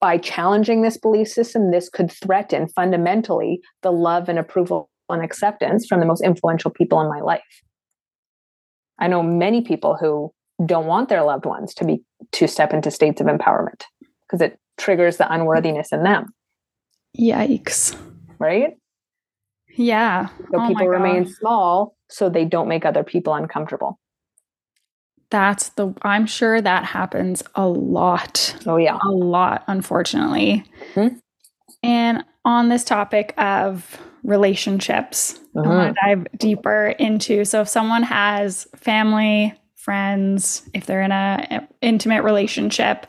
[0.00, 5.86] by challenging this belief system, this could threaten fundamentally the love and approval and acceptance
[5.86, 7.62] from the most influential people in my life.
[8.98, 10.32] I know many people who
[10.64, 13.84] don't want their loved ones to be to step into states of empowerment
[14.26, 16.34] because it triggers the unworthiness in them.
[17.18, 17.96] Yikes.
[18.38, 18.76] Right?
[19.76, 20.28] Yeah.
[20.50, 23.98] So oh people remain small so they don't make other people uncomfortable.
[25.30, 28.56] That's the I'm sure that happens a lot.
[28.66, 28.98] Oh yeah.
[29.02, 30.64] A lot unfortunately.
[30.94, 31.16] Mm-hmm.
[31.82, 35.38] And on this topic of relationships.
[35.54, 35.68] Mm-hmm.
[35.68, 37.44] I want to dive deeper into.
[37.44, 43.06] So, if someone has family, friends, if they're in a intimate relationship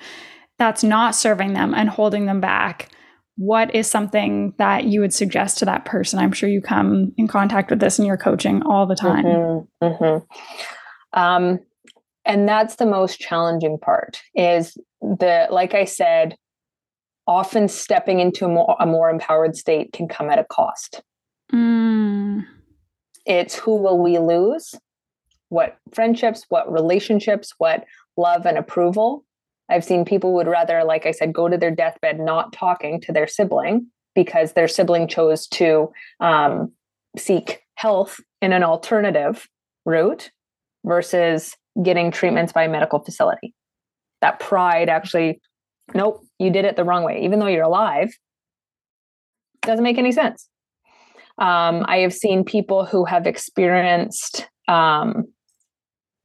[0.58, 2.90] that's not serving them and holding them back,
[3.36, 6.20] what is something that you would suggest to that person?
[6.20, 9.26] I'm sure you come in contact with this in your coaching all the time.
[9.26, 9.86] Mm-hmm.
[9.86, 11.20] Mm-hmm.
[11.20, 11.60] Um,
[12.26, 14.22] and that's the most challenging part.
[14.36, 16.36] Is the like I said,
[17.28, 21.02] often stepping into a more, a more empowered state can come at a cost.
[21.54, 22.46] Mm.
[23.26, 24.74] It's who will we lose?
[25.50, 27.86] What friendships, what relationships, what
[28.18, 29.24] love and approval.
[29.70, 33.12] I've seen people would rather, like I said, go to their deathbed not talking to
[33.12, 36.72] their sibling because their sibling chose to um,
[37.18, 39.48] seek health in an alternative
[39.86, 40.32] route
[40.86, 43.54] versus getting treatments by a medical facility.
[44.22, 45.42] That pride actually,
[45.94, 47.22] nope, you did it the wrong way.
[47.24, 48.12] Even though you're alive,
[49.62, 50.48] doesn't make any sense.
[51.38, 55.26] Um, I have seen people who have experienced um,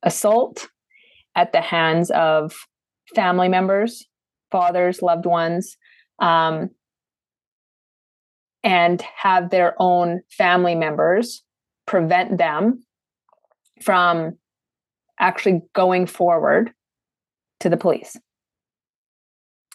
[0.02, 0.68] assault
[1.34, 2.54] at the hands of
[3.14, 4.06] family members,
[4.50, 5.76] fathers, loved ones,
[6.18, 6.70] um,
[8.62, 11.42] and have their own family members
[11.86, 12.84] prevent them
[13.82, 14.38] from
[15.18, 16.72] actually going forward
[17.60, 18.16] to the police.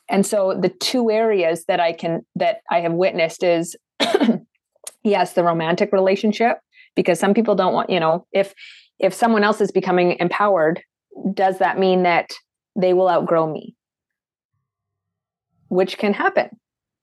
[0.09, 3.75] And so the two areas that I can that I have witnessed is
[5.03, 6.59] yes the romantic relationship
[6.95, 8.53] because some people don't want you know if
[8.99, 10.81] if someone else is becoming empowered
[11.33, 12.31] does that mean that
[12.77, 13.75] they will outgrow me
[15.69, 16.49] which can happen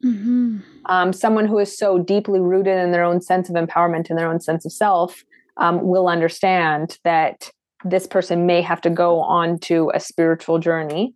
[0.04, 0.58] mm-hmm.
[0.86, 4.30] um, someone who is so deeply rooted in their own sense of empowerment and their
[4.30, 5.24] own sense of self
[5.56, 7.50] um, will understand that
[7.84, 11.14] this person may have to go on to a spiritual journey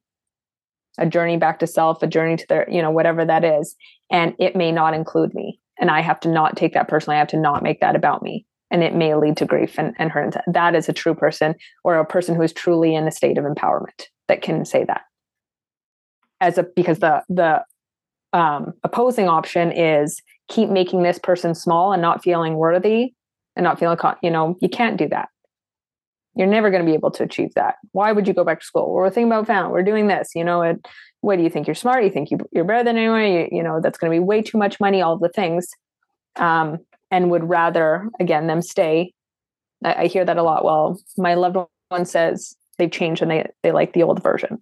[0.99, 3.75] a journey back to self a journey to their you know whatever that is
[4.11, 7.17] and it may not include me and I have to not take that personally.
[7.17, 8.45] I have to not make that about me.
[8.71, 10.37] And it may lead to grief and, and hurt.
[10.47, 11.55] That is a true person
[11.85, 15.03] or a person who is truly in a state of empowerment that can say that.
[16.41, 17.65] As a because the the
[18.33, 23.13] um, opposing option is keep making this person small and not feeling worthy
[23.57, 25.29] and not feeling you know you can't do that.
[26.35, 27.77] You're never going to be able to achieve that.
[27.91, 28.93] Why would you go back to school?
[28.93, 30.87] We're thinking about family we're doing this you know it
[31.21, 31.67] what do you think?
[31.67, 32.05] You're smart.
[32.05, 33.25] You think you, are better than anyone.
[33.25, 35.69] You, you know that's going to be way too much money all the things.
[36.37, 36.79] Um,
[37.11, 39.13] and would rather again them stay.
[39.85, 40.65] I, I hear that a lot.
[40.65, 41.57] Well my loved
[41.89, 44.59] one says they've changed and they they like the old version.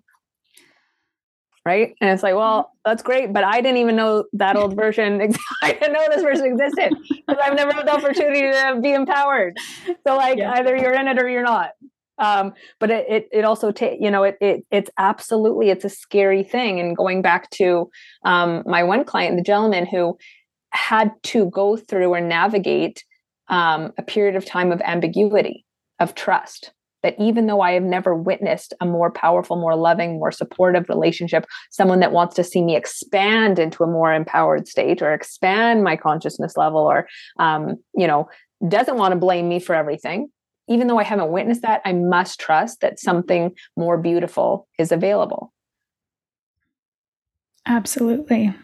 [1.65, 1.95] Right?
[2.01, 5.21] And it's like well that's great but i didn't even know that old version
[5.63, 9.57] i didn't know this version existed because i've never had the opportunity to be empowered.
[10.07, 10.53] So like yeah.
[10.53, 11.71] either you're in it or you're not.
[12.19, 15.91] Um, but it, it, it also ta- you know it, it it's absolutely it's a
[15.91, 16.81] scary thing.
[16.81, 17.91] And going back to
[18.25, 20.17] um, my one client the gentleman who
[20.71, 23.05] had to go through or navigate
[23.49, 25.65] um, a period of time of ambiguity
[26.01, 26.73] of trust
[27.07, 31.47] that even though i have never witnessed a more powerful more loving more supportive relationship
[31.71, 35.97] someone that wants to see me expand into a more empowered state or expand my
[35.97, 37.07] consciousness level or
[37.39, 38.29] um, you know
[38.69, 40.29] doesn't want to blame me for everything
[40.69, 45.53] even though I haven't witnessed that, I must trust that something more beautiful is available.
[47.67, 48.55] Absolutely.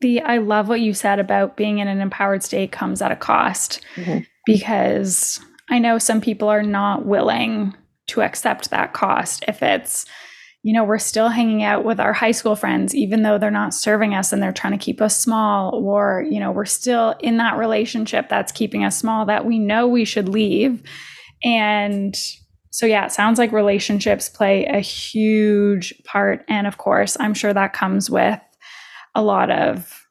[0.00, 3.16] The I love what you said about being in an empowered state comes at a
[3.16, 4.20] cost mm-hmm.
[4.46, 5.40] because
[5.70, 7.74] I know some people are not willing
[8.08, 10.06] to accept that cost if it's
[10.64, 13.74] you know, we're still hanging out with our high school friends, even though they're not
[13.74, 17.36] serving us and they're trying to keep us small, or, you know, we're still in
[17.36, 20.82] that relationship that's keeping us small that we know we should leave.
[21.44, 22.16] And
[22.70, 26.46] so, yeah, it sounds like relationships play a huge part.
[26.48, 28.40] And of course, I'm sure that comes with
[29.14, 30.03] a lot of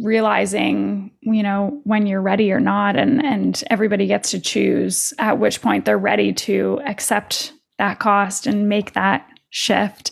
[0.00, 5.38] realizing you know when you're ready or not and and everybody gets to choose at
[5.38, 10.10] which point they're ready to accept that cost and make that shift.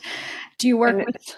[0.58, 1.36] Do you work and with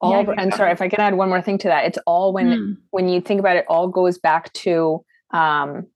[0.00, 2.32] all yeah, and sorry if i can add one more thing to that it's all
[2.32, 2.76] when mm.
[2.90, 5.86] when you think about it all goes back to um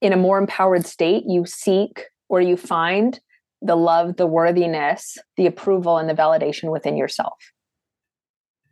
[0.00, 3.20] in a more empowered state you seek or you find
[3.62, 7.52] the love the worthiness the approval and the validation within yourself.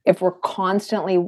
[0.04, 1.24] If we're constantly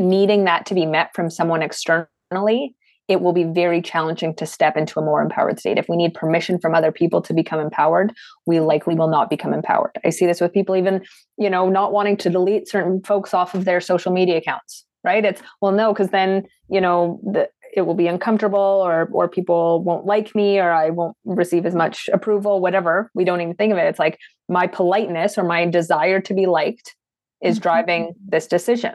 [0.00, 2.74] needing that to be met from someone externally,
[3.10, 5.78] it will be very challenging to step into a more empowered state.
[5.78, 8.14] If we need permission from other people to become empowered,
[8.46, 9.98] we likely will not become empowered.
[10.04, 11.02] I see this with people even,
[11.36, 15.24] you know, not wanting to delete certain folks off of their social media accounts, right?
[15.24, 19.82] It's well, no, because then, you know, the, it will be uncomfortable or or people
[19.82, 23.10] won't like me or I won't receive as much approval, whatever.
[23.14, 23.86] We don't even think of it.
[23.86, 26.94] It's like my politeness or my desire to be liked
[27.42, 27.62] is mm-hmm.
[27.62, 28.94] driving this decision.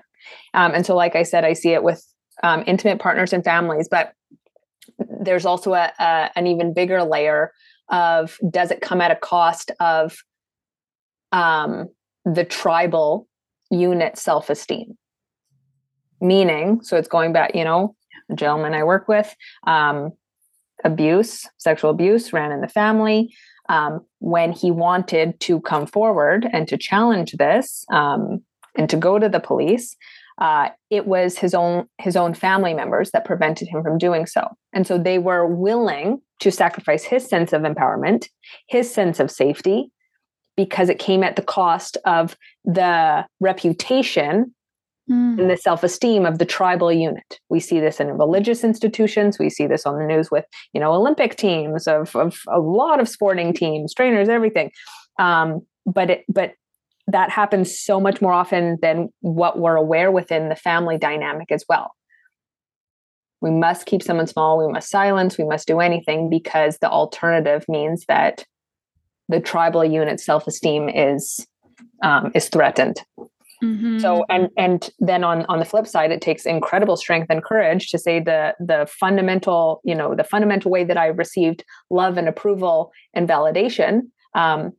[0.54, 2.06] Um, and so, like I said, I see it with
[2.44, 4.14] um, intimate partners and families, but
[5.00, 7.52] there's also a, a, an even bigger layer
[7.90, 10.18] of does it come at a cost of
[11.32, 11.88] um,
[12.24, 13.28] the tribal
[13.70, 14.98] unit self esteem?
[16.22, 17.96] Meaning, so it's going back, you know,
[18.30, 19.36] the gentleman I work with,
[19.68, 20.12] um,
[20.84, 23.34] abuse, sexual abuse ran in the family.
[23.68, 28.44] Um, when he wanted to come forward and to challenge this um,
[28.78, 29.96] and to go to the police,
[30.40, 34.48] uh, it was his own his own family members that prevented him from doing so.
[34.74, 38.28] And so they were willing to sacrifice his sense of empowerment
[38.68, 39.92] his sense of safety
[40.58, 44.54] because it came at the cost of the reputation
[45.10, 45.40] mm.
[45.40, 47.40] and the self-esteem of the tribal unit.
[47.50, 49.40] We see this in religious institutions.
[49.40, 53.00] We see this on the news with you know olympic teams of, of a lot
[53.00, 54.72] of sporting teams trainers everything.
[55.18, 56.54] Um, but it but
[57.08, 61.64] that happens so much more often than what we're aware within the family dynamic as
[61.70, 61.92] well.
[63.42, 67.64] We must keep someone small, we must silence, we must do anything because the alternative
[67.68, 68.46] means that
[69.30, 71.46] the tribal unit self-esteem is
[72.04, 72.98] um, is threatened.
[73.64, 74.00] Mm-hmm.
[74.00, 77.90] So and and then on on the flip side, it takes incredible strength and courage
[77.90, 82.28] to say the the fundamental you know the fundamental way that I received love and
[82.28, 84.02] approval and validation.
[84.34, 84.74] Um,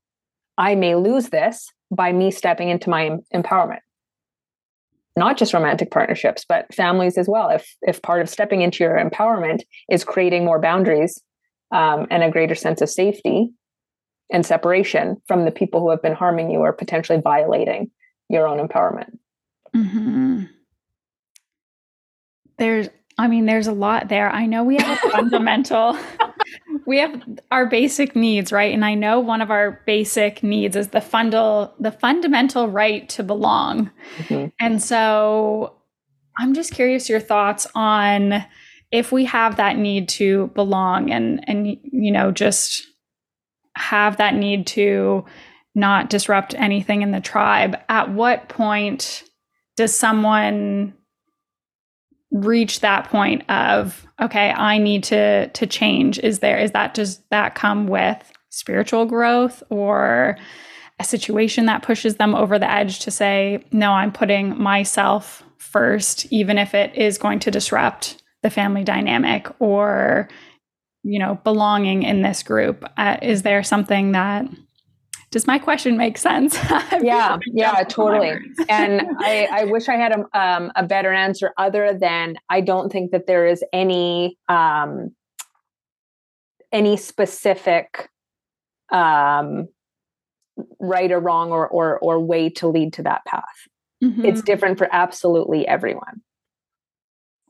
[0.58, 3.80] I may lose this by me stepping into my empowerment.
[5.16, 7.48] Not just romantic partnerships but families as well.
[7.50, 11.22] If if part of stepping into your empowerment is creating more boundaries
[11.72, 13.50] um, and a greater sense of safety
[14.30, 17.90] and separation from the people who have been harming you or potentially violating
[18.28, 19.18] your own empowerment.
[19.74, 20.44] Mm-hmm.
[22.56, 24.30] there's i mean there's a lot there.
[24.30, 25.98] I know we have a fundamental
[26.86, 28.72] we have our basic needs, right?
[28.72, 33.22] And I know one of our basic needs is the fundal the fundamental right to
[33.22, 33.90] belong.
[34.18, 34.48] Mm-hmm.
[34.60, 35.76] And so
[36.38, 38.44] I'm just curious your thoughts on
[38.92, 42.86] if we have that need to belong and and you know just
[43.76, 45.24] have that need to
[45.74, 49.22] not disrupt anything in the tribe, at what point
[49.76, 50.94] does someone
[52.32, 56.18] reach that point of okay i need to to change.
[56.18, 60.36] Is there is that does that come with spiritual growth or
[60.98, 66.26] a situation that pushes them over the edge to say no i'm putting myself first
[66.32, 70.28] even if it is going to disrupt the family dynamic or
[71.02, 72.84] you know belonging in this group?
[72.96, 74.46] Uh, is there something that
[75.36, 76.54] does my question make sense?
[77.02, 78.32] yeah, yeah, totally.
[78.70, 82.90] and I, I wish I had a, um, a better answer other than I don't
[82.90, 85.14] think that there is any um,
[86.72, 88.08] any specific
[88.90, 89.68] um,
[90.80, 93.42] right or wrong or, or or way to lead to that path.
[94.02, 94.24] Mm-hmm.
[94.24, 96.22] It's different for absolutely everyone.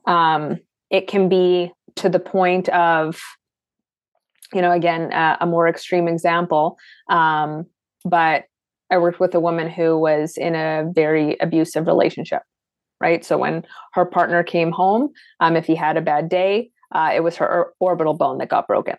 [0.05, 0.59] Um,
[0.89, 3.17] it can be to the point of
[4.53, 6.77] you know again uh, a more extreme example
[7.09, 7.65] um,
[8.09, 8.43] but
[8.91, 12.41] i worked with a woman who was in a very abusive relationship
[13.01, 17.11] right so when her partner came home um, if he had a bad day uh,
[17.13, 18.95] it was her orbital bone that got broken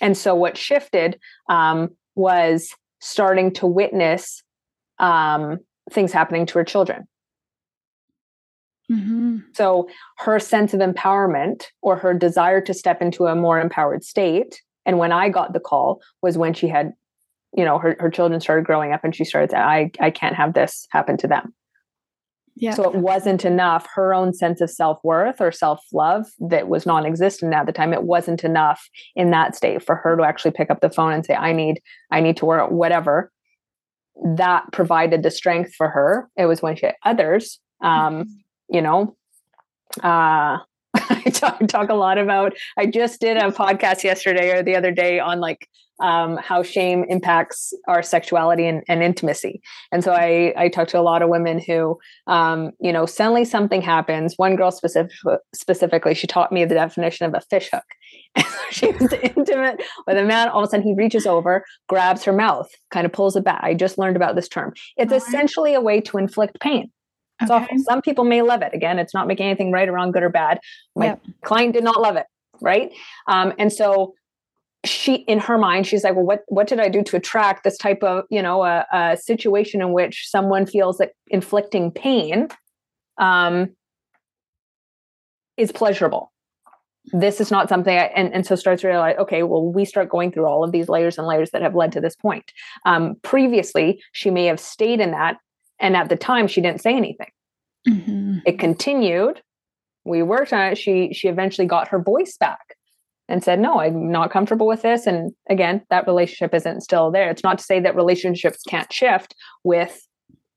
[0.00, 1.18] and so what shifted
[1.48, 4.42] um, was starting to witness
[4.98, 5.58] um,
[5.90, 7.06] things happening to her children
[8.92, 9.38] Mm-hmm.
[9.54, 14.60] So her sense of empowerment or her desire to step into a more empowered state.
[14.84, 16.92] And when I got the call was when she had,
[17.54, 20.34] you know, her, her children started growing up and she started saying, I, I can't
[20.36, 21.54] have this happen to them.
[22.54, 22.74] Yeah.
[22.74, 23.86] So it wasn't enough.
[23.94, 27.72] Her own sense of self worth or self love that was non existent at the
[27.72, 31.12] time, it wasn't enough in that state for her to actually pick up the phone
[31.12, 31.80] and say, I need,
[32.10, 33.32] I need to work, whatever.
[34.36, 36.28] That provided the strength for her.
[36.36, 38.26] It was when she had others Um,
[38.68, 39.16] you know,
[40.02, 40.58] uh,
[41.10, 42.54] I talk, talk a lot about.
[42.76, 45.68] I just did a podcast yesterday or the other day on like
[46.00, 49.62] um, how shame impacts our sexuality and, and, intimacy.
[49.92, 53.44] And so I, I talk to a lot of women who, um, you know, suddenly
[53.44, 54.34] something happens.
[54.36, 55.12] One girl specific,
[55.54, 57.84] specifically, she taught me the definition of a fish hook.
[58.70, 60.48] she was intimate with a man.
[60.48, 63.60] All of a sudden, he reaches over, grabs her mouth, kind of pulls it back.
[63.62, 64.72] I just learned about this term.
[64.96, 66.90] It's essentially a way to inflict pain.
[67.50, 67.76] Okay.
[67.76, 68.72] So some people may love it.
[68.74, 70.60] Again, it's not making anything right or wrong, good or bad.
[70.96, 71.22] My yep.
[71.44, 72.26] client did not love it,
[72.60, 72.92] right?
[73.26, 74.14] Um, and so
[74.84, 77.78] she, in her mind, she's like, "Well, what what did I do to attract this
[77.78, 82.48] type of you know a, a situation in which someone feels that inflicting pain
[83.18, 83.70] um,
[85.56, 86.32] is pleasurable?"
[87.12, 90.08] This is not something, I, and and so starts to realize, okay, well, we start
[90.08, 92.52] going through all of these layers and layers that have led to this point.
[92.84, 95.36] Um, previously, she may have stayed in that
[95.82, 97.30] and at the time, she didn't say anything.
[97.86, 98.38] Mm-hmm.
[98.46, 99.42] It continued.
[100.04, 100.78] We worked on it.
[100.78, 102.76] She she eventually got her voice back
[103.28, 107.28] and said, "No, I'm not comfortable with this." And again, that relationship isn't still there.
[107.28, 110.00] It's not to say that relationships can't shift with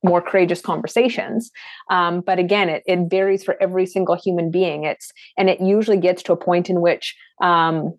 [0.03, 1.49] more courageous conversations
[1.89, 5.97] um, but again it, it varies for every single human being it's and it usually
[5.97, 7.91] gets to a point in which um,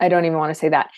[0.00, 0.88] i don't even want to say that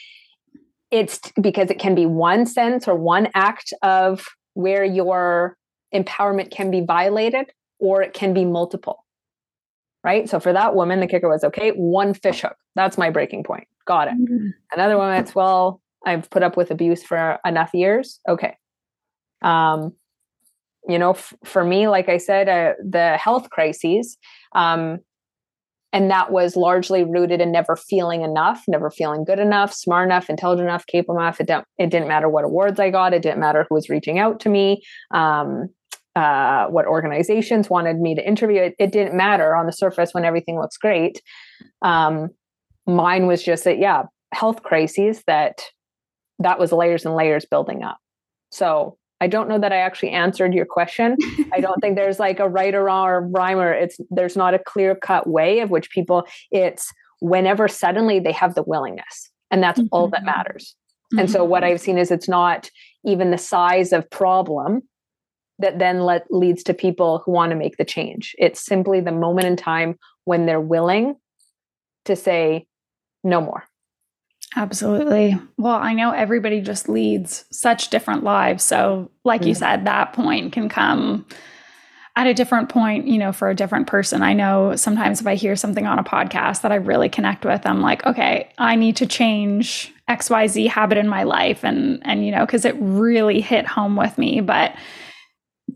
[0.90, 5.56] it's because it can be one sense or one act of where your
[5.94, 7.46] empowerment can be violated
[7.78, 9.04] or it can be multiple
[10.04, 10.28] right?
[10.28, 12.56] So for that woman the kicker was okay one fish hook.
[12.76, 13.66] That's my breaking point.
[13.86, 14.14] Got it.
[14.14, 14.48] Mm-hmm.
[14.72, 18.20] another one it's well i've put up with abuse for enough years.
[18.28, 18.56] Okay.
[19.42, 19.92] Um
[20.88, 24.16] you know f- for me like i said uh, the health crises
[24.54, 25.00] um
[25.96, 30.28] and that was largely rooted in never feeling enough never feeling good enough smart enough
[30.28, 31.40] intelligent enough capable enough.
[31.40, 33.14] It, it didn't matter what awards i got.
[33.14, 34.82] It didn't matter who was reaching out to me
[35.12, 35.70] um,
[36.14, 38.60] uh, what organizations wanted me to interview.
[38.60, 41.22] It, it, didn't matter on the surface when everything looks great.
[41.80, 42.28] Um,
[42.86, 44.02] mine was just that yeah
[44.34, 45.62] health crises that
[46.40, 47.96] that was layers and layers building up.
[48.50, 51.16] So I don't know that I actually answered your question.
[51.52, 53.72] I don't think there's like a right or wrong or rhymer.
[53.72, 56.26] It's there's not a clear cut way of which people.
[56.50, 59.88] It's whenever suddenly they have the willingness, and that's mm-hmm.
[59.92, 60.26] all that mm-hmm.
[60.26, 60.74] matters.
[61.12, 61.20] Mm-hmm.
[61.20, 61.72] And so what mm-hmm.
[61.72, 62.70] I've seen is it's not
[63.04, 64.82] even the size of problem
[65.58, 68.34] that then let, leads to people who want to make the change.
[68.38, 71.16] It's simply the moment in time when they're willing
[72.04, 72.66] to say
[73.24, 73.64] no more.
[74.54, 75.38] Absolutely.
[75.56, 78.62] Well, I know everybody just leads such different lives.
[78.62, 79.48] So, like mm-hmm.
[79.48, 81.26] you said, that point can come
[82.16, 84.22] at a different point, you know, for a different person.
[84.22, 87.66] I know sometimes if I hear something on a podcast that I really connect with,
[87.66, 92.32] I'm like, okay, I need to change XYZ habit in my life and and you
[92.32, 94.74] know, cuz it really hit home with me, but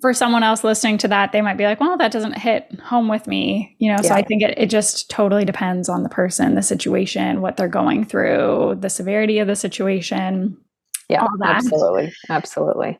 [0.01, 3.09] for someone else listening to that, they might be like, well, that doesn't hit home
[3.09, 3.77] with me.
[3.79, 4.09] You know, yeah.
[4.09, 7.69] so I think it, it just totally depends on the person, the situation, what they're
[7.69, 10.57] going through, the severity of the situation.
[11.09, 12.13] Yeah, absolutely.
[12.29, 12.99] Absolutely.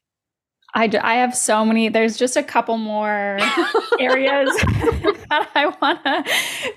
[0.75, 3.39] I, I have so many, there's just a couple more
[4.01, 4.51] areas
[5.31, 6.23] that I want to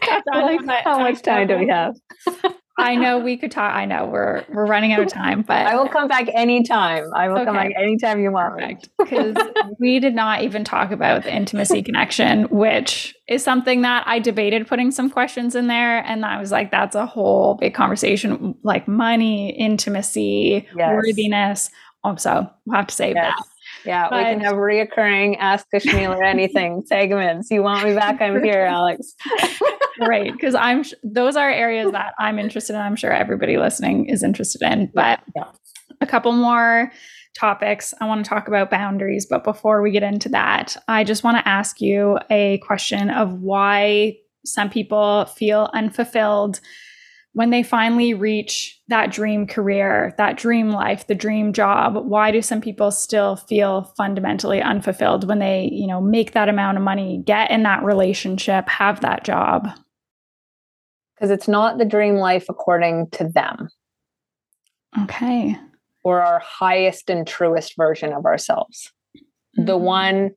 [0.01, 0.67] touch on.
[0.83, 1.95] How much time do we have?
[2.77, 3.73] I know we could talk.
[3.73, 7.05] I know we're we're running out of time, but I will come back anytime.
[7.15, 7.45] I will okay.
[7.45, 8.89] come back anytime you want.
[8.97, 9.35] Because
[9.79, 14.67] we did not even talk about the intimacy connection, which is something that I debated
[14.67, 18.87] putting some questions in there, and I was like, that's a whole big conversation, like
[18.87, 20.89] money, intimacy, yes.
[20.93, 21.69] worthiness.
[22.03, 23.35] Oh, so we'll have to save yes.
[23.37, 23.52] that.
[23.85, 27.49] Yeah, but, we can have reoccurring Ask Kashmir or anything segments.
[27.51, 28.21] You want me back?
[28.21, 29.13] I'm here, Alex.
[29.99, 32.81] right, because I'm those are areas that I'm interested in.
[32.81, 34.91] I'm sure everybody listening is interested in.
[34.93, 35.51] But yeah.
[36.01, 36.91] a couple more
[37.37, 37.93] topics.
[37.99, 41.37] I want to talk about boundaries, but before we get into that, I just want
[41.37, 46.59] to ask you a question of why some people feel unfulfilled
[47.33, 52.43] when they finally reach that dream career, that dream life, the dream job, why do
[52.43, 57.23] some people still feel fundamentally unfulfilled when they, you know, make that amount of money,
[57.25, 59.67] get in that relationship, have that job?
[61.15, 63.69] Because it's not the dream life according to them.
[65.01, 65.57] Okay.
[66.03, 68.91] Or our highest and truest version of ourselves.
[69.57, 69.65] Mm-hmm.
[69.65, 70.31] The one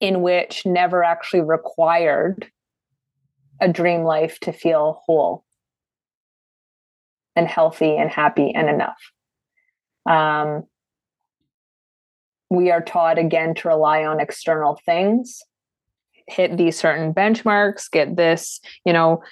[0.00, 2.50] in which never actually required
[3.60, 5.44] a dream life to feel whole
[7.36, 9.00] and healthy and happy and enough.
[10.08, 10.64] Um,
[12.50, 15.42] we are taught again to rely on external things,
[16.26, 19.22] hit these certain benchmarks, get this, you know,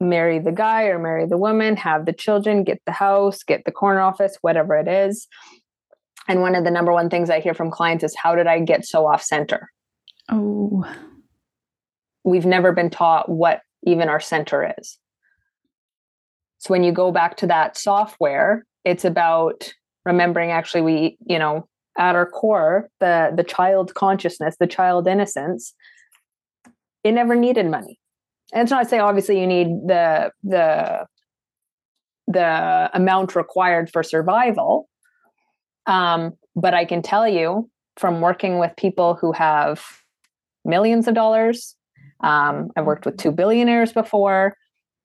[0.00, 3.72] marry the guy or marry the woman, have the children, get the house, get the
[3.72, 5.26] corner office, whatever it is.
[6.28, 8.60] And one of the number one things I hear from clients is, How did I
[8.60, 9.70] get so off center?
[10.30, 10.84] Oh.
[12.22, 14.98] We've never been taught what even our center is.
[16.64, 19.70] So when you go back to that software, it's about
[20.06, 25.74] remembering actually we, you know, at our core, the the child consciousness, the child innocence,
[27.04, 28.00] it never needed money.
[28.52, 31.06] And it's not to say obviously you need the the
[32.28, 34.88] the amount required for survival.
[35.86, 39.84] Um, but I can tell you from working with people who have
[40.64, 41.76] millions of dollars,
[42.22, 44.56] um, I've worked with two billionaires before.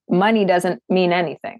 [0.09, 1.59] Money doesn't mean anything.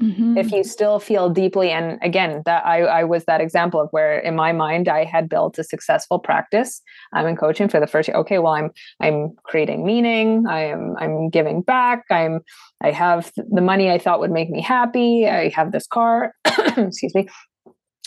[0.00, 0.36] Mm-hmm.
[0.36, 4.18] If you still feel deeply, and again, that I, I was that example of where
[4.18, 6.82] in my mind I had built a successful practice.
[7.12, 8.16] I'm in coaching for the first year.
[8.16, 8.70] Okay, well, I'm
[9.00, 10.46] I'm creating meaning.
[10.48, 12.04] I am I'm giving back.
[12.10, 12.40] I'm
[12.82, 15.28] I have the money I thought would make me happy.
[15.28, 16.34] I have this car.
[16.76, 17.28] excuse me.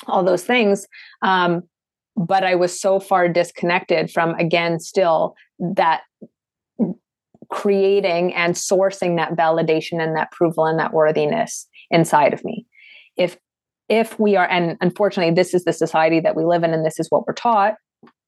[0.07, 0.87] All those things.
[1.21, 1.63] Um,
[2.17, 6.01] but I was so far disconnected from again still that
[7.49, 12.65] creating and sourcing that validation and that approval and that worthiness inside of me.
[13.15, 13.37] If
[13.89, 16.99] if we are and unfortunately this is the society that we live in and this
[16.99, 17.75] is what we're taught.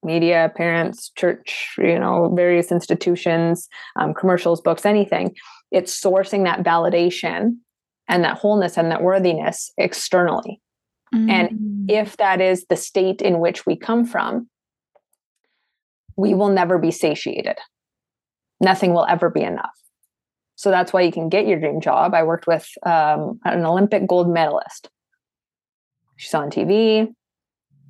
[0.02, 3.68] Media parents church you know various institutions
[3.98, 5.34] um, commercials books anything.
[5.70, 7.56] It's sourcing that validation
[8.08, 10.60] and that wholeness and that worthiness externally.
[11.12, 11.28] Mm.
[11.28, 14.48] and if that is the state in which we come from
[16.16, 17.58] we will never be satiated
[18.60, 19.70] nothing will ever be enough
[20.60, 22.12] so that's why you can get your dream job.
[22.12, 24.90] I worked with um, an Olympic gold medalist.
[26.18, 27.14] She's on TV.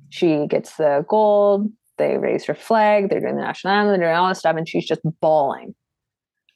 [0.09, 1.69] She gets the gold.
[1.97, 3.09] They raise her flag.
[3.09, 3.99] They're doing the national anthem.
[3.99, 5.75] They're doing all this stuff, and she's just bawling.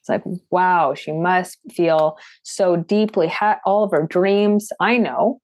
[0.00, 3.28] It's like, wow, she must feel so deeply.
[3.28, 4.70] Ha- all of her dreams.
[4.80, 5.42] I know.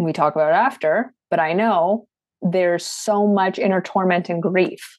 [0.00, 2.08] We talk about it after, but I know
[2.42, 4.98] there's so much inner torment and grief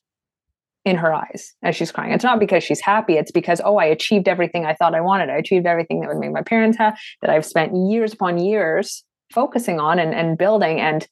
[0.88, 2.14] in her eyes as she's crying.
[2.14, 3.18] It's not because she's happy.
[3.18, 5.30] It's because, oh, I achieved everything I thought I wanted.
[5.30, 9.04] I achieved everything that would make my parents happy, that I've spent years upon years
[9.34, 10.80] focusing on and, and building.
[10.80, 11.06] And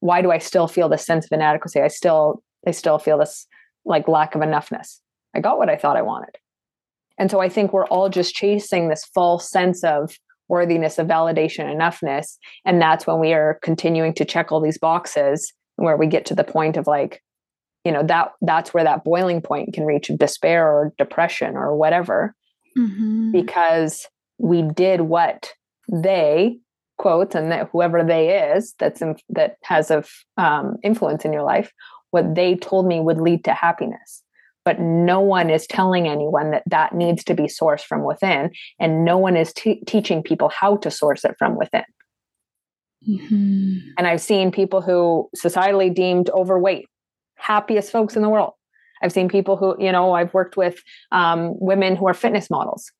[0.00, 1.80] why do I still feel this sense of inadequacy?
[1.80, 3.46] I still, I still feel this
[3.84, 4.98] like lack of enoughness.
[5.32, 6.36] I got what I thought I wanted.
[7.16, 10.18] And so I think we're all just chasing this false sense of
[10.48, 12.36] worthiness, of validation, enoughness.
[12.64, 16.34] And that's when we are continuing to check all these boxes where we get to
[16.34, 17.22] the point of like,
[17.84, 22.34] you know that that's where that boiling point can reach despair or depression or whatever
[22.76, 23.32] mm-hmm.
[23.32, 24.06] because
[24.38, 25.52] we did what
[25.90, 26.58] they
[26.98, 31.42] quote and that whoever they is that's in, that has of um, influence in your
[31.42, 31.72] life
[32.10, 34.22] what they told me would lead to happiness
[34.64, 39.04] but no one is telling anyone that that needs to be sourced from within and
[39.04, 41.84] no one is t- teaching people how to source it from within
[43.08, 43.78] mm-hmm.
[43.96, 46.86] and i've seen people who societally deemed overweight
[47.40, 48.52] happiest folks in the world.
[49.02, 50.82] I've seen people who, you know, I've worked with
[51.12, 52.90] um, women who are fitness models.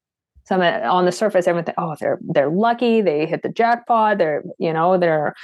[0.46, 4.18] Some uh, on the surface, everything, oh, they're they're lucky, they hit the jackpot.
[4.18, 5.34] They're, you know, they're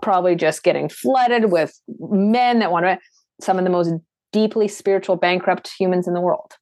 [0.00, 2.98] probably just getting flooded with men that want to.
[3.40, 3.92] Some of the most
[4.32, 6.54] deeply spiritual, bankrupt humans in the world.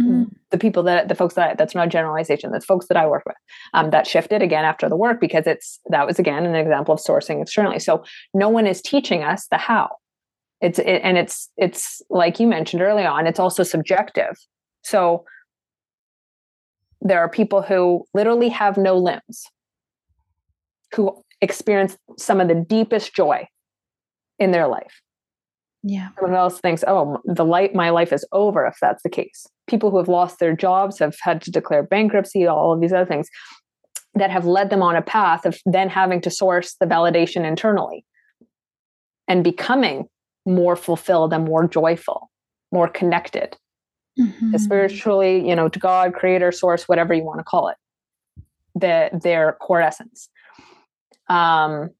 [0.00, 0.30] Mm.
[0.50, 2.50] The people that the folks that that's not a generalization.
[2.50, 3.36] That's folks that I work with.
[3.74, 7.00] Um, that shifted again after the work because it's that was again an example of
[7.00, 7.78] sourcing externally.
[7.78, 9.90] So no one is teaching us the how
[10.64, 14.34] it's it, and it's it's like you mentioned early on it's also subjective.
[14.82, 15.24] So
[17.02, 19.44] there are people who literally have no limbs
[20.94, 23.46] who experience some of the deepest joy
[24.38, 25.02] in their life.
[25.82, 26.08] Yeah.
[26.18, 29.46] Someone else thinks oh the light my life is over if that's the case.
[29.66, 33.04] People who have lost their jobs have had to declare bankruptcy all of these other
[33.04, 33.28] things
[34.14, 38.06] that have led them on a path of then having to source the validation internally
[39.28, 40.08] and becoming
[40.46, 42.30] more fulfilled and more joyful,
[42.72, 43.56] more connected
[44.18, 44.56] mm-hmm.
[44.56, 47.76] spiritually, you know, to God, creator, source, whatever you want to call it,
[48.74, 50.28] the, their core essence.
[51.28, 51.90] Um,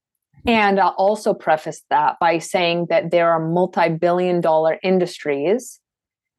[0.47, 5.81] and I'll also preface that by saying that there are multi billion dollar industries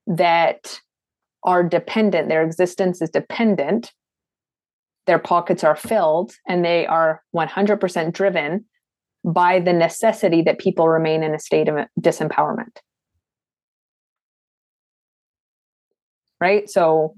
[0.05, 0.79] that
[1.43, 3.91] are dependent, their existence is dependent,
[5.07, 8.65] their pockets are filled, and they are 100% driven
[9.25, 12.77] by the necessity that people remain in a state of disempowerment.
[16.39, 16.69] Right?
[16.69, 17.15] So,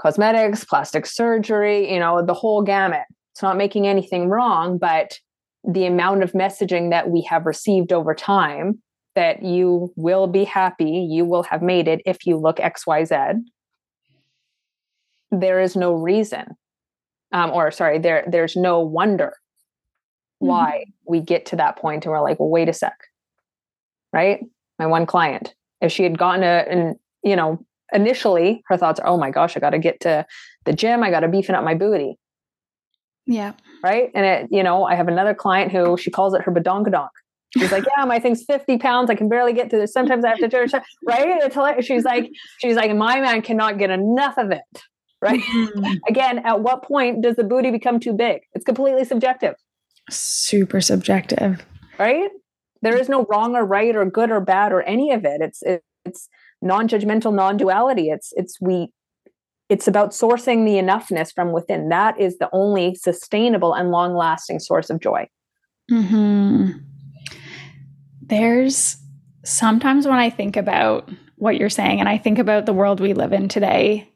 [0.00, 3.06] cosmetics, plastic surgery, you know, the whole gamut.
[3.32, 5.18] It's not making anything wrong, but
[5.64, 8.80] the amount of messaging that we have received over time
[9.16, 13.40] that you will be happy, you will have made it if you look XYZ.
[15.32, 16.46] There is no reason,
[17.32, 19.34] um, or sorry, there there's no wonder
[20.46, 21.10] why mm-hmm.
[21.10, 22.96] we get to that point and we're like, well, wait a sec.
[24.12, 24.40] Right?
[24.78, 29.06] My one client, if she had gotten a, and you know, initially her thoughts are,
[29.06, 30.26] oh my gosh, I got to get to
[30.64, 31.02] the gym.
[31.02, 32.18] I got to beefing up my booty.
[33.26, 33.52] Yeah.
[33.82, 34.10] Right.
[34.14, 37.08] And it, you know, I have another client who she calls it her badonkadonk.
[37.56, 39.10] She's like, yeah, my thing's 50 pounds.
[39.10, 39.92] I can barely get to this.
[39.92, 40.68] Sometimes I have to turn,
[41.06, 41.38] right?
[41.42, 41.86] It's hilarious.
[41.86, 44.82] She's like, she's like, my man cannot get enough of it.
[45.20, 45.40] Right.
[45.40, 45.94] Mm-hmm.
[46.08, 48.42] Again, at what point does the booty become too big?
[48.52, 49.54] It's completely subjective.
[50.10, 51.64] Super subjective.
[51.98, 52.30] Right.
[52.82, 55.40] There is no wrong or right or good or bad or any of it.
[55.40, 55.62] It's,
[56.04, 56.28] it's
[56.60, 58.10] non-judgmental, non-duality.
[58.10, 58.92] It's, it's, we,
[59.68, 61.88] it's about sourcing the enoughness from within.
[61.88, 65.28] That is the only sustainable and long lasting source of joy.
[65.90, 66.70] Hmm.
[68.20, 68.96] There's
[69.44, 73.14] sometimes when I think about what you're saying and I think about the world we
[73.14, 74.10] live in today,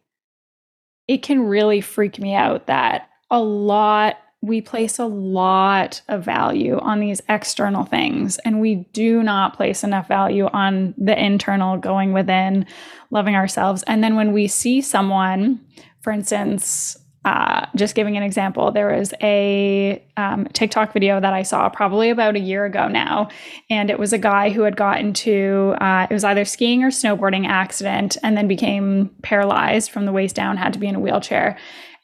[1.06, 6.78] it can really freak me out that a lot we place a lot of value
[6.78, 12.12] on these external things and we do not place enough value on the internal going
[12.12, 12.64] within
[13.10, 13.82] loving ourselves.
[13.84, 15.60] And then when we see someone
[16.00, 21.42] for instance uh, just giving an example, there was a um, TikTok video that I
[21.42, 23.28] saw probably about a year ago now,
[23.68, 26.88] and it was a guy who had gotten to uh, it was either skiing or
[26.88, 31.00] snowboarding accident, and then became paralyzed from the waist down, had to be in a
[31.00, 31.58] wheelchair,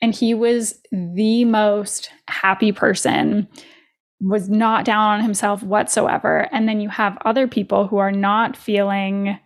[0.05, 3.49] and he was the most happy person
[4.21, 6.47] was not down on himself whatsoever.
[6.53, 9.39] And then you have other people who are not feeling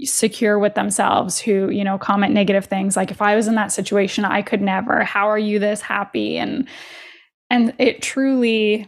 [0.00, 3.72] secure with themselves who you know comment negative things like if i was in that
[3.72, 5.04] situation i could never.
[5.04, 6.38] How are you this happy?
[6.38, 6.66] And
[7.50, 8.86] and it truly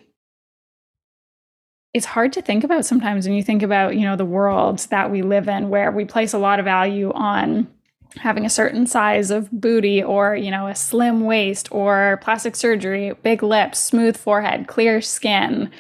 [1.93, 5.11] it's hard to think about sometimes when you think about you know the world that
[5.11, 7.69] we live in where we place a lot of value on
[8.17, 13.13] having a certain size of booty or you know a slim waist or plastic surgery
[13.23, 15.71] big lips smooth forehead clear skin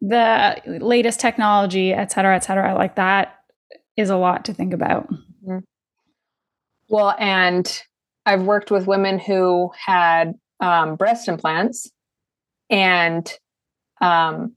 [0.00, 3.38] the latest technology et cetera et cetera like that
[3.98, 5.10] is a lot to think about.
[5.10, 5.58] Mm-hmm.
[6.88, 7.82] Well, and
[8.24, 11.90] I've worked with women who had um, breast implants,
[12.70, 13.30] and
[14.00, 14.54] um,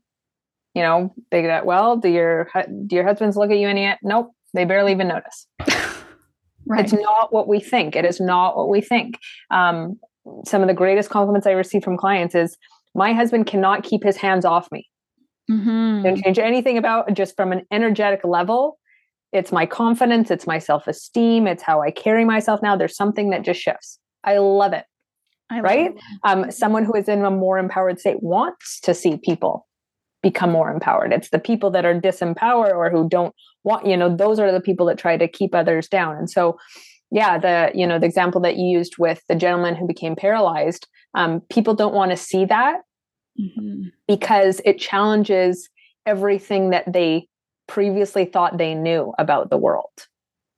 [0.75, 1.97] you know, they get well.
[1.97, 2.49] Do your
[2.85, 3.93] do your husbands look at you any?
[4.03, 5.47] Nope, they barely even notice.
[6.65, 6.83] right.
[6.83, 7.95] It's not what we think.
[7.95, 9.17] It is not what we think.
[9.49, 9.99] Um,
[10.45, 12.57] some of the greatest compliments I receive from clients is,
[12.95, 14.87] "My husband cannot keep his hands off me."
[15.49, 16.03] Mm-hmm.
[16.03, 18.77] Don't change anything about just from an energetic level
[19.31, 22.75] it's my confidence, it's my self esteem, it's how I carry myself now.
[22.75, 23.99] There's something that just shifts.
[24.23, 24.85] I love it.
[25.49, 25.95] I right?
[26.23, 26.45] Love.
[26.45, 29.67] Um, someone who is in a more empowered state wants to see people
[30.21, 31.13] become more empowered.
[31.13, 33.33] It's the people that are disempowered or who don't
[33.63, 36.17] want, you know, those are the people that try to keep others down.
[36.17, 36.57] And so,
[37.11, 40.87] yeah, the, you know, the example that you used with the gentleman who became paralyzed,
[41.15, 42.81] um, people don't want to see that
[43.39, 43.89] mm-hmm.
[44.07, 45.69] because it challenges
[46.05, 47.27] everything that they
[47.67, 50.07] previously thought they knew about the world.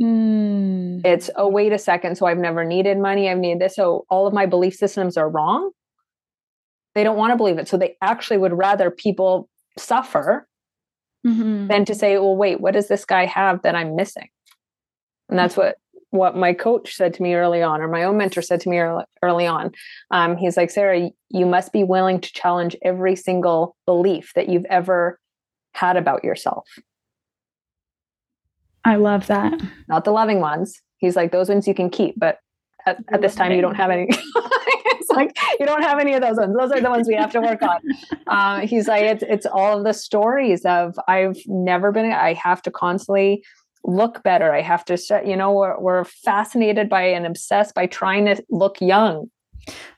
[0.02, 1.06] Mm.
[1.06, 2.18] It's, oh, wait a second.
[2.18, 3.30] So I've never needed money.
[3.30, 3.76] I've needed this.
[3.76, 5.72] So all of my belief systems are wrong.
[6.96, 7.68] They don't want to believe it.
[7.68, 10.48] So they actually would rather people suffer
[11.26, 11.68] mm-hmm.
[11.68, 14.30] than to say, well, wait, what does this guy have that I'm missing?
[15.30, 15.78] And that's what
[16.14, 18.78] what my coach said to me early on, or my own mentor said to me
[18.78, 19.72] early, early on.
[20.12, 24.66] Um, he's like, Sarah, you must be willing to challenge every single belief that you've
[24.66, 25.20] ever
[25.74, 26.70] had about yourself.
[28.86, 29.60] I love that.
[29.88, 30.80] Not the loving ones.
[30.98, 32.38] He's like, those ones you can keep, but
[32.86, 34.08] at, at this time, you don't have any.
[35.16, 36.56] like, you don't have any of those ones.
[36.58, 37.80] Those are the ones we have to work on.
[38.28, 42.62] Uh, he's like, it's, it's all of the stories of, I've never been, I have
[42.64, 43.44] to constantly
[43.84, 44.54] look better.
[44.54, 48.80] I have to, you know, we're, we're fascinated by and obsessed by trying to look
[48.80, 49.30] young.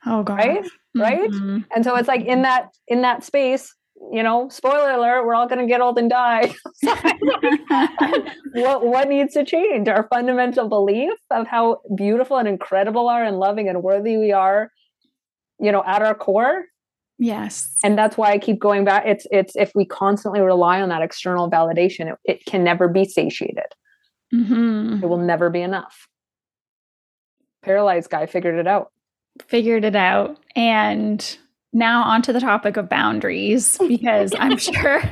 [0.05, 0.37] Oh, God.
[0.37, 0.65] Right.
[0.97, 1.29] Right.
[1.29, 1.59] Mm-hmm.
[1.75, 3.73] And so it's like in that, in that space,
[4.11, 6.53] you know, spoiler alert, we're all going to get old and die.
[8.53, 9.87] what what needs to change?
[9.87, 14.71] Our fundamental belief of how beautiful and incredible are and loving and worthy we are,
[15.59, 16.65] you know, at our core.
[17.17, 17.69] Yes.
[17.83, 19.05] And that's why I keep going back.
[19.05, 23.05] It's it's if we constantly rely on that external validation, it, it can never be
[23.05, 23.73] satiated.
[24.33, 25.03] Mm-hmm.
[25.03, 26.07] It will never be enough.
[27.63, 28.91] Paralyzed guy figured it out.
[29.47, 30.37] Figured it out.
[30.55, 31.37] And
[31.75, 35.03] now onto the topic of boundaries because i'm sure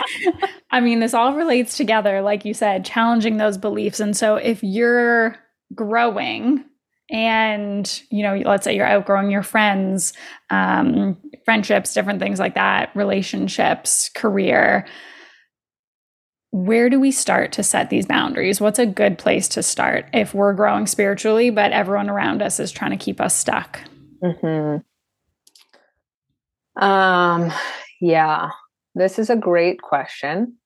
[0.70, 4.62] i mean this all relates together like you said challenging those beliefs and so if
[4.64, 5.36] you're
[5.74, 6.64] growing
[7.12, 10.14] and you know let's say you're outgrowing your friends
[10.50, 14.86] um, friendships different things like that relationships career.
[16.54, 18.60] Where do we start to set these boundaries?
[18.60, 22.72] What's a good place to start if we're growing spiritually but everyone around us is
[22.72, 23.80] trying to keep us stuck?
[24.22, 24.78] Mm-hmm.
[26.82, 27.52] Um,
[28.00, 28.50] yeah,
[28.94, 30.56] this is a great question.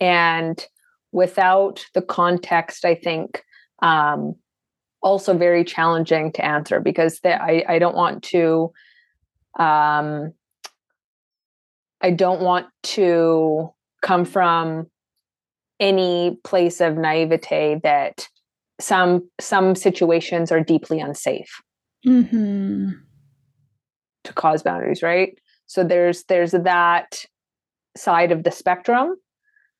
[0.00, 0.64] And
[1.12, 3.42] without the context, I think
[3.82, 4.34] um,
[5.02, 8.72] also very challenging to answer because the, I, I don't want to
[9.58, 10.32] um,
[12.00, 13.70] I don't want to
[14.02, 14.86] come from
[15.78, 18.28] any place of naivete that
[18.80, 21.60] some some situations are deeply unsafe.
[22.06, 22.92] Mm-hmm.
[24.24, 25.38] to cause boundaries right?
[25.66, 27.24] So there's there's that
[27.96, 29.16] side of the spectrum.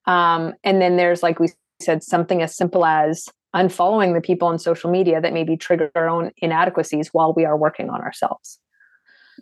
[0.06, 1.48] Um, and then there's like we
[1.80, 6.08] said something as simple as unfollowing the people on social media that maybe trigger our
[6.08, 8.58] own inadequacies while we are working on ourselves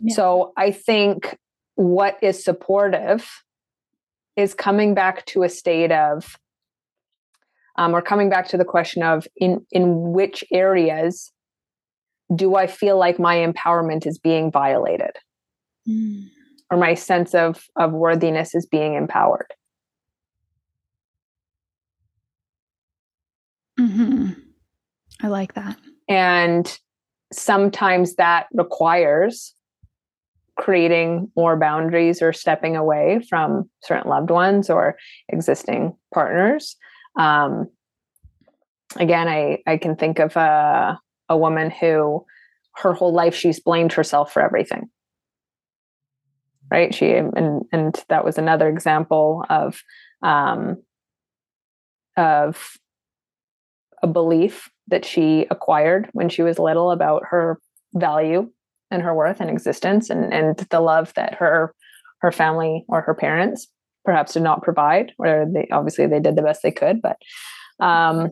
[0.01, 0.15] yeah.
[0.15, 1.37] so i think
[1.75, 3.29] what is supportive
[4.35, 6.37] is coming back to a state of
[7.77, 11.31] um, or coming back to the question of in in which areas
[12.35, 15.11] do i feel like my empowerment is being violated
[15.87, 16.27] mm.
[16.71, 19.53] or my sense of of worthiness is being empowered
[23.89, 24.29] mm-hmm.
[25.21, 26.79] i like that and
[27.31, 29.53] sometimes that requires
[30.59, 34.97] creating more boundaries or stepping away from certain loved ones or
[35.29, 36.75] existing partners.
[37.17, 37.69] Um,
[38.97, 40.99] again, I, I can think of a,
[41.29, 42.25] a woman who
[42.75, 44.89] her whole life she's blamed herself for everything.
[46.69, 46.93] Right.
[46.93, 49.81] She and and that was another example of
[50.21, 50.83] um,
[52.15, 52.77] of
[54.01, 57.59] a belief that she acquired when she was little about her
[57.93, 58.49] value
[58.91, 61.73] and her worth and existence and and the love that her
[62.21, 63.67] her family or her parents
[64.05, 67.17] perhaps did not provide or they obviously they did the best they could but
[67.79, 68.29] um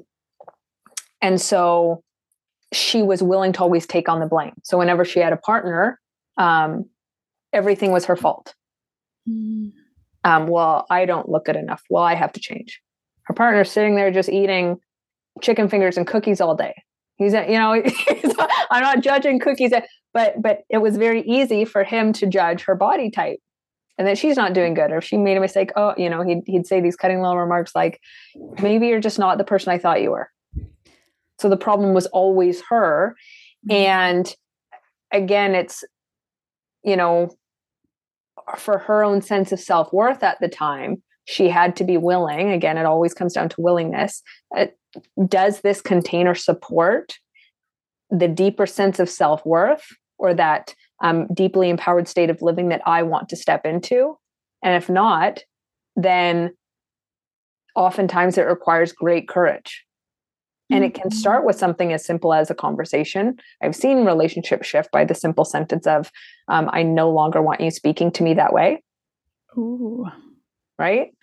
[1.22, 2.04] and so
[2.74, 4.54] she was willing to always take on the blame.
[4.64, 6.00] So whenever she had a partner
[6.38, 6.86] um
[7.54, 8.54] everything was her fault.
[9.28, 9.74] Mm.
[10.24, 11.84] um well i don't look good enough.
[11.90, 12.82] Well i have to change.
[13.24, 14.80] Her partner's sitting there just eating
[15.42, 16.74] chicken fingers and cookies all day.
[17.18, 17.72] He's you know
[18.72, 19.74] i'm not judging cookies
[20.14, 23.40] but but it was very easy for him to judge her body type
[23.98, 26.24] and that she's not doing good or if she made a mistake oh you know
[26.24, 28.00] he'd, he'd say these cutting little remarks like
[28.62, 30.30] maybe you're just not the person i thought you were.
[31.40, 33.16] So the problem was always her.
[33.68, 33.76] Mm-hmm.
[33.76, 34.36] and
[35.12, 35.84] again it's
[36.84, 37.30] you know
[38.58, 42.52] for her own sense of self-worth at the time she had to be willing.
[42.52, 44.22] Again it always comes down to willingness.
[44.56, 44.68] Uh,
[45.28, 47.18] does this container support
[48.10, 49.88] the deeper sense of self-worth
[50.18, 54.18] or that um, deeply empowered state of living that I want to step into.
[54.64, 55.44] And if not,
[55.96, 56.56] then
[57.76, 59.84] oftentimes it requires great courage.
[60.70, 63.38] And it can start with something as simple as a conversation.
[63.62, 66.12] I've seen relationships shift by the simple sentence of,
[66.50, 68.84] um, I no longer want you speaking to me that way.
[69.58, 70.08] Ooh.
[70.78, 71.14] Right?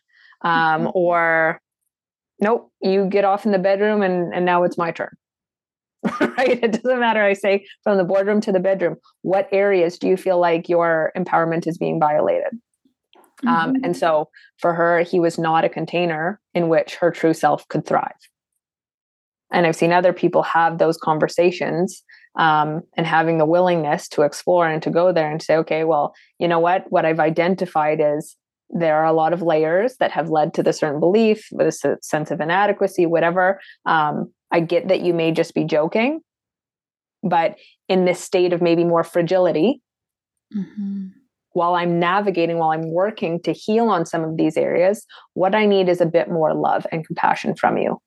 [0.41, 0.91] Um, mm-hmm.
[0.95, 1.61] or,
[2.41, 5.11] nope, you get off in the bedroom and, and now it's my turn.
[6.21, 6.63] right?
[6.63, 7.23] It doesn't matter.
[7.23, 11.13] I say from the boardroom to the bedroom, what areas do you feel like your
[11.17, 12.53] empowerment is being violated?
[13.47, 13.49] Um, mm-hmm.
[13.49, 14.29] Um, and so
[14.59, 18.13] for her, he was not a container in which her true self could thrive.
[19.51, 22.03] And I've seen other people have those conversations
[22.37, 26.15] um, and having the willingness to explore and to go there and say, okay, well,
[26.39, 26.91] you know what?
[26.91, 28.37] What I've identified is
[28.71, 32.31] there are a lot of layers that have led to the certain belief, this sense
[32.31, 33.61] of inadequacy, whatever.
[33.87, 36.21] Um, I get that you may just be joking,
[37.23, 37.57] but
[37.89, 39.83] in this state of maybe more fragility,
[40.57, 41.09] mm-hmm.
[41.53, 45.67] while I'm navigating, while I'm working to heal on some of these areas, what I
[45.67, 48.01] need is a bit more love and compassion from you.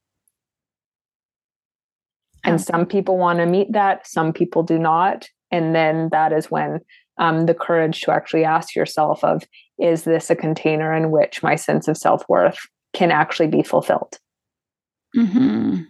[2.44, 5.28] And some people want to meet that, some people do not.
[5.52, 6.80] And then that is when
[7.20, 9.44] um, the courage to actually ask yourself of,
[9.80, 12.60] is this a container in which my sense of self-worth
[12.94, 14.18] can actually be fulfilled?
[15.16, 15.82] Mm-hmm.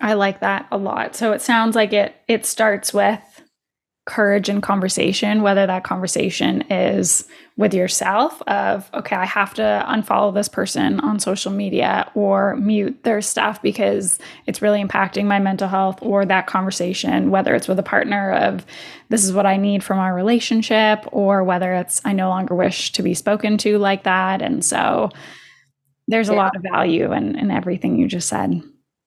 [0.00, 1.14] I like that a lot.
[1.14, 3.31] So it sounds like it it starts with
[4.04, 7.24] courage and conversation, whether that conversation is
[7.56, 13.04] with yourself of, okay, I have to unfollow this person on social media or mute
[13.04, 17.78] their stuff because it's really impacting my mental health, or that conversation, whether it's with
[17.78, 18.66] a partner of
[19.08, 22.90] this is what I need from our relationship, or whether it's I no longer wish
[22.92, 24.42] to be spoken to like that.
[24.42, 25.10] And so
[26.08, 28.60] there's a lot of value in, in everything you just said.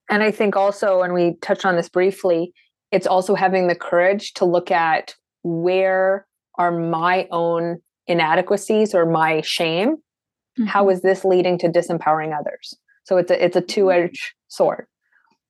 [0.08, 2.54] And I think also, and we touched on this briefly,
[2.90, 6.26] it's also having the courage to look at where
[6.58, 9.96] are my own inadequacies or my shame.
[9.96, 10.66] Mm-hmm.
[10.66, 12.74] How is this leading to disempowering others?
[13.04, 13.66] So it's a it's a mm-hmm.
[13.66, 14.86] two edged sword.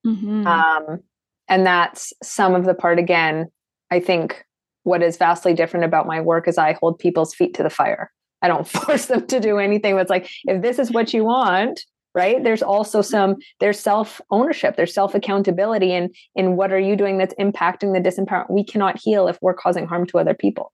[0.07, 0.47] Mm-hmm.
[0.47, 1.01] Um,
[1.49, 3.47] and that's some of the part again.
[3.91, 4.45] I think
[4.83, 8.11] what is vastly different about my work is I hold people's feet to the fire.
[8.43, 9.99] I don't force them to do anything.
[9.99, 11.81] It's like, if this is what you want,
[12.17, 12.43] right?
[12.43, 15.93] There's also some, there's self ownership, there's self accountability.
[15.93, 18.51] And in what are you doing that's impacting the disempowerment?
[18.51, 20.73] We cannot heal if we're causing harm to other people.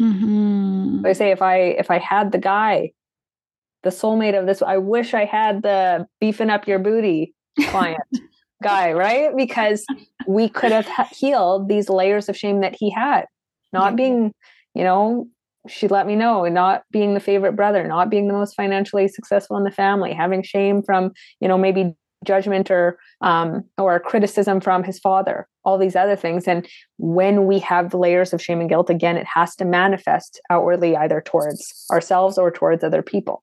[0.00, 1.06] Mm-hmm.
[1.06, 2.90] I say, if I, if I had the guy,
[3.84, 7.34] the soulmate of this, I wish I had the beefing up your booty
[7.68, 8.02] client.
[8.62, 9.36] guy, right?
[9.36, 9.84] Because
[10.26, 13.26] we could have healed these layers of shame that he had.
[13.72, 14.32] Not being,
[14.74, 15.26] you know,
[15.68, 19.56] she let me know not being the favorite brother not being the most financially successful
[19.56, 21.94] in the family having shame from you know maybe
[22.24, 26.66] judgment or um, or criticism from his father all these other things and
[26.98, 30.96] when we have the layers of shame and guilt again it has to manifest outwardly
[30.96, 33.42] either towards ourselves or towards other people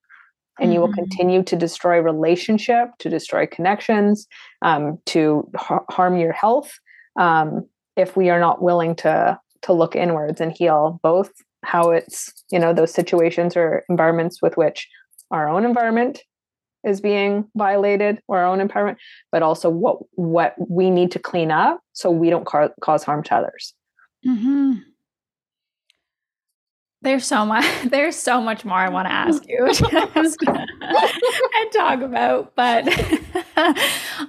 [0.62, 0.96] and you will mm-hmm.
[0.96, 4.28] continue to destroy relationship to destroy connections
[4.62, 6.80] um, to ha- harm your health
[7.18, 7.66] um,
[7.96, 11.32] if we are not willing to to look inwards and heal both
[11.64, 14.88] how it's you know those situations or environments with which
[15.32, 16.22] our own environment
[16.86, 18.96] is being violated or our own empowerment
[19.32, 23.24] but also what what we need to clean up so we don't ca- cause harm
[23.24, 23.74] to others.
[24.26, 24.74] Mm-hmm.
[27.02, 29.66] there's so much there's so much more i want to ask you
[30.48, 32.86] and talk about but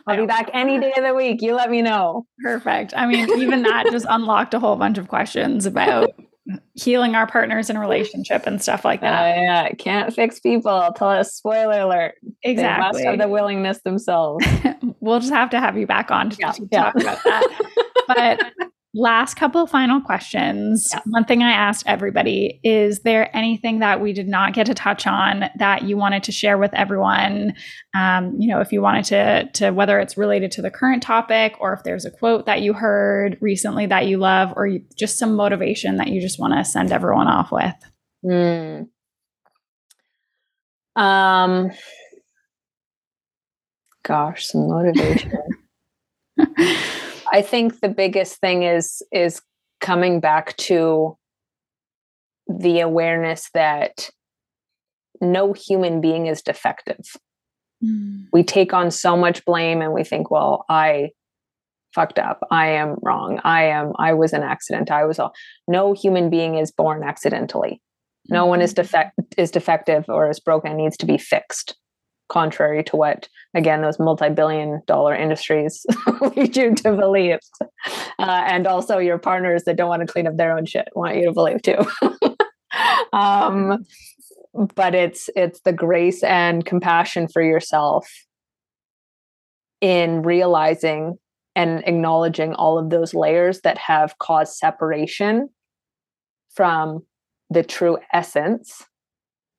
[0.07, 1.43] i'll be back any day of the week.
[1.43, 2.27] You let me know.
[2.43, 2.93] Perfect.
[2.97, 6.11] I mean even that just unlocked a whole bunch of questions about
[6.75, 9.37] healing our partners in relationship and stuff like that.
[9.37, 10.93] Uh, yeah, can't fix people.
[10.97, 12.15] Tell us spoiler alert.
[12.43, 12.63] Exactly.
[12.63, 14.47] They must have the willingness themselves.
[15.01, 16.83] we'll just have to have you back on to, yeah, to yeah.
[16.85, 17.65] talk about that.
[18.09, 20.89] but Last couple final questions.
[20.93, 21.01] Yeah.
[21.07, 25.07] One thing I asked everybody is there anything that we did not get to touch
[25.07, 27.55] on that you wanted to share with everyone?
[27.95, 31.55] Um, you know, if you wanted to, to whether it's related to the current topic
[31.61, 35.19] or if there's a quote that you heard recently that you love or you, just
[35.19, 37.75] some motivation that you just want to send everyone off with.
[38.25, 38.89] Mm.
[40.97, 41.71] Um,
[44.03, 45.33] gosh, some motivation.
[47.32, 49.40] I think the biggest thing is is
[49.81, 51.16] coming back to
[52.48, 54.11] the awareness that
[55.20, 57.05] no human being is defective.
[57.85, 58.24] Mm.
[58.32, 61.11] We take on so much blame and we think, well, I
[61.94, 62.40] fucked up.
[62.51, 63.40] I am wrong.
[63.44, 64.90] I am I was an accident.
[64.90, 65.32] I was all
[65.69, 67.81] no human being is born accidentally.
[68.28, 68.48] No mm-hmm.
[68.48, 68.82] one is mm-hmm.
[68.82, 71.77] defect is defective or is broken needs to be fixed
[72.31, 75.85] contrary to what again those multi-billion dollar industries
[76.36, 77.39] lead you to believe.
[78.19, 81.16] Uh, and also your partners that don't want to clean up their own shit want
[81.16, 81.78] you to believe too.
[83.12, 83.85] Um,
[84.74, 88.09] but it's it's the grace and compassion for yourself
[89.81, 91.19] in realizing
[91.57, 95.48] and acknowledging all of those layers that have caused separation
[96.55, 97.05] from
[97.48, 98.85] the true essence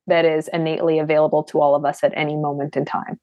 [0.06, 3.18] that is innately available to all of us at any moment in time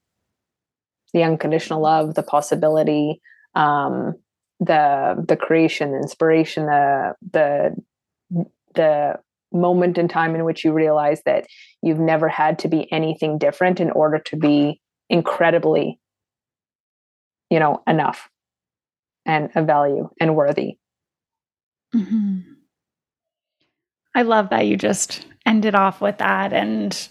[1.12, 3.20] the unconditional love the possibility
[3.54, 4.14] um,
[4.60, 7.76] the the creation the inspiration the the
[8.74, 9.18] the
[9.52, 11.46] moment in time in which you realize that
[11.82, 15.98] you've never had to be anything different in order to be incredibly
[17.48, 18.28] you know enough
[19.26, 20.78] and a value and worthy
[21.94, 22.38] mm-hmm.
[24.14, 26.52] i love that you just ended off with that.
[26.52, 27.08] And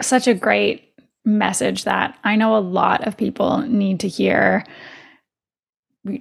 [0.00, 4.64] such a great message that I know a lot of people need to hear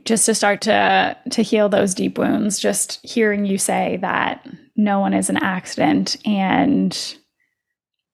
[0.03, 2.59] just to start to to heal those deep wounds.
[2.59, 4.45] Just hearing you say that
[4.75, 6.17] no one is an accident.
[6.25, 7.17] And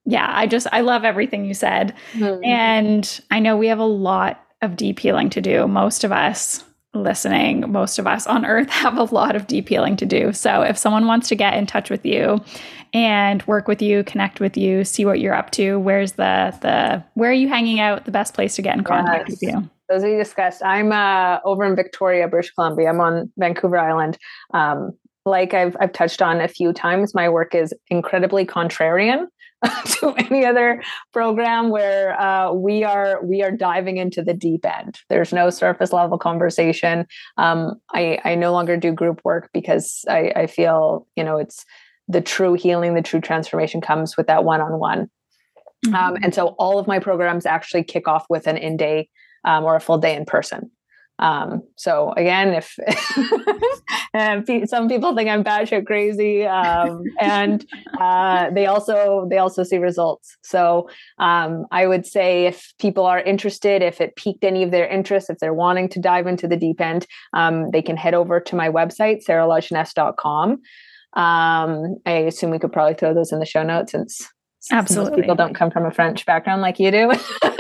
[0.06, 1.94] yeah i just i love everything you said.
[2.14, 2.44] Mm-hmm.
[2.44, 6.64] and i know we have a lot of deep healing to do most of us
[6.96, 10.34] listening, most of us on earth have a lot of deep healing to do.
[10.34, 12.44] So if someone wants to get in touch with you
[12.94, 17.04] and work with you, connect with you, see what you're up to, where's the the
[17.14, 18.06] where are you hanging out?
[18.06, 19.40] The best place to get in contact yes.
[19.42, 19.70] with you.
[19.90, 20.64] Those we discussed.
[20.64, 22.90] I'm uh, over in Victoria, British Columbia.
[22.90, 24.18] I'm on Vancouver Island.
[24.54, 24.92] Um,
[25.26, 29.26] like I've I've touched on a few times, my work is incredibly contrarian.
[29.86, 30.84] to any other
[31.14, 35.00] program where uh, we are we are diving into the deep end.
[35.10, 37.06] There's no surface level conversation.
[37.38, 41.66] Um, I I no longer do group work because I, I feel you know it's
[42.08, 45.10] the true healing, the true transformation comes with that one on one.
[46.22, 49.10] And so all of my programs actually kick off with an in day
[49.44, 50.72] um, or a full day in person.
[51.20, 52.76] Um, so again, if
[54.70, 57.66] some people think I'm batshit crazy, um, and
[58.00, 60.38] uh, they also they also see results.
[60.44, 60.90] So
[61.20, 65.30] um, I would say if people are interested, if it piqued any of their interest,
[65.30, 68.56] if they're wanting to dive into the deep end, um, they can head over to
[68.56, 70.62] my website saralajeunesse.com.
[71.14, 74.30] Um, I assume we could probably throw those in the show notes since
[74.72, 75.22] Absolutely.
[75.22, 77.12] people don't come from a French background like you do.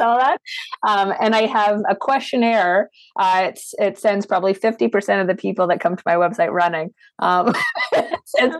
[0.00, 0.40] saw that.
[0.86, 2.90] Um, and I have a questionnaire.
[3.18, 6.90] Uh, it sends probably 50% of the people that come to my website running.
[7.18, 7.54] Um,
[7.92, 8.56] it's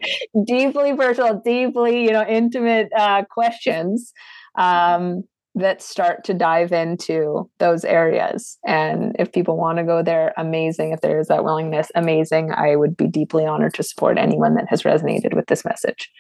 [0.47, 4.13] deeply personal, deeply, you know, intimate uh, questions
[4.57, 5.25] um,
[5.55, 8.59] that start to dive into those areas.
[8.67, 10.93] And if people want to go there, amazing.
[10.93, 12.53] If there is that willingness, amazing.
[12.53, 16.11] I would be deeply honored to support anyone that has resonated with this message.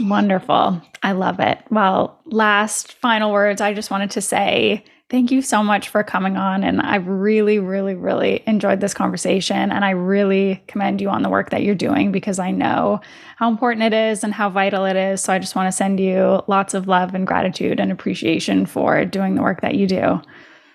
[0.00, 0.80] Wonderful.
[1.02, 1.58] I love it.
[1.70, 3.60] Well, last final words.
[3.60, 6.64] I just wanted to say thank you so much for coming on.
[6.64, 9.70] And I really, really, really enjoyed this conversation.
[9.70, 13.02] And I really commend you on the work that you're doing because I know
[13.36, 15.20] how important it is and how vital it is.
[15.20, 19.04] So I just want to send you lots of love and gratitude and appreciation for
[19.04, 20.22] doing the work that you do.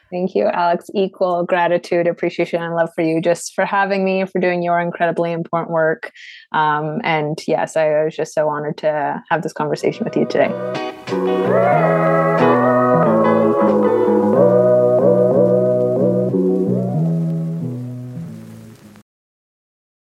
[0.09, 0.89] Thank you, Alex.
[0.93, 5.31] Equal gratitude, appreciation, and love for you just for having me for doing your incredibly
[5.33, 6.11] important work.
[6.53, 10.51] Um, and yes, I was just so honored to have this conversation with you today.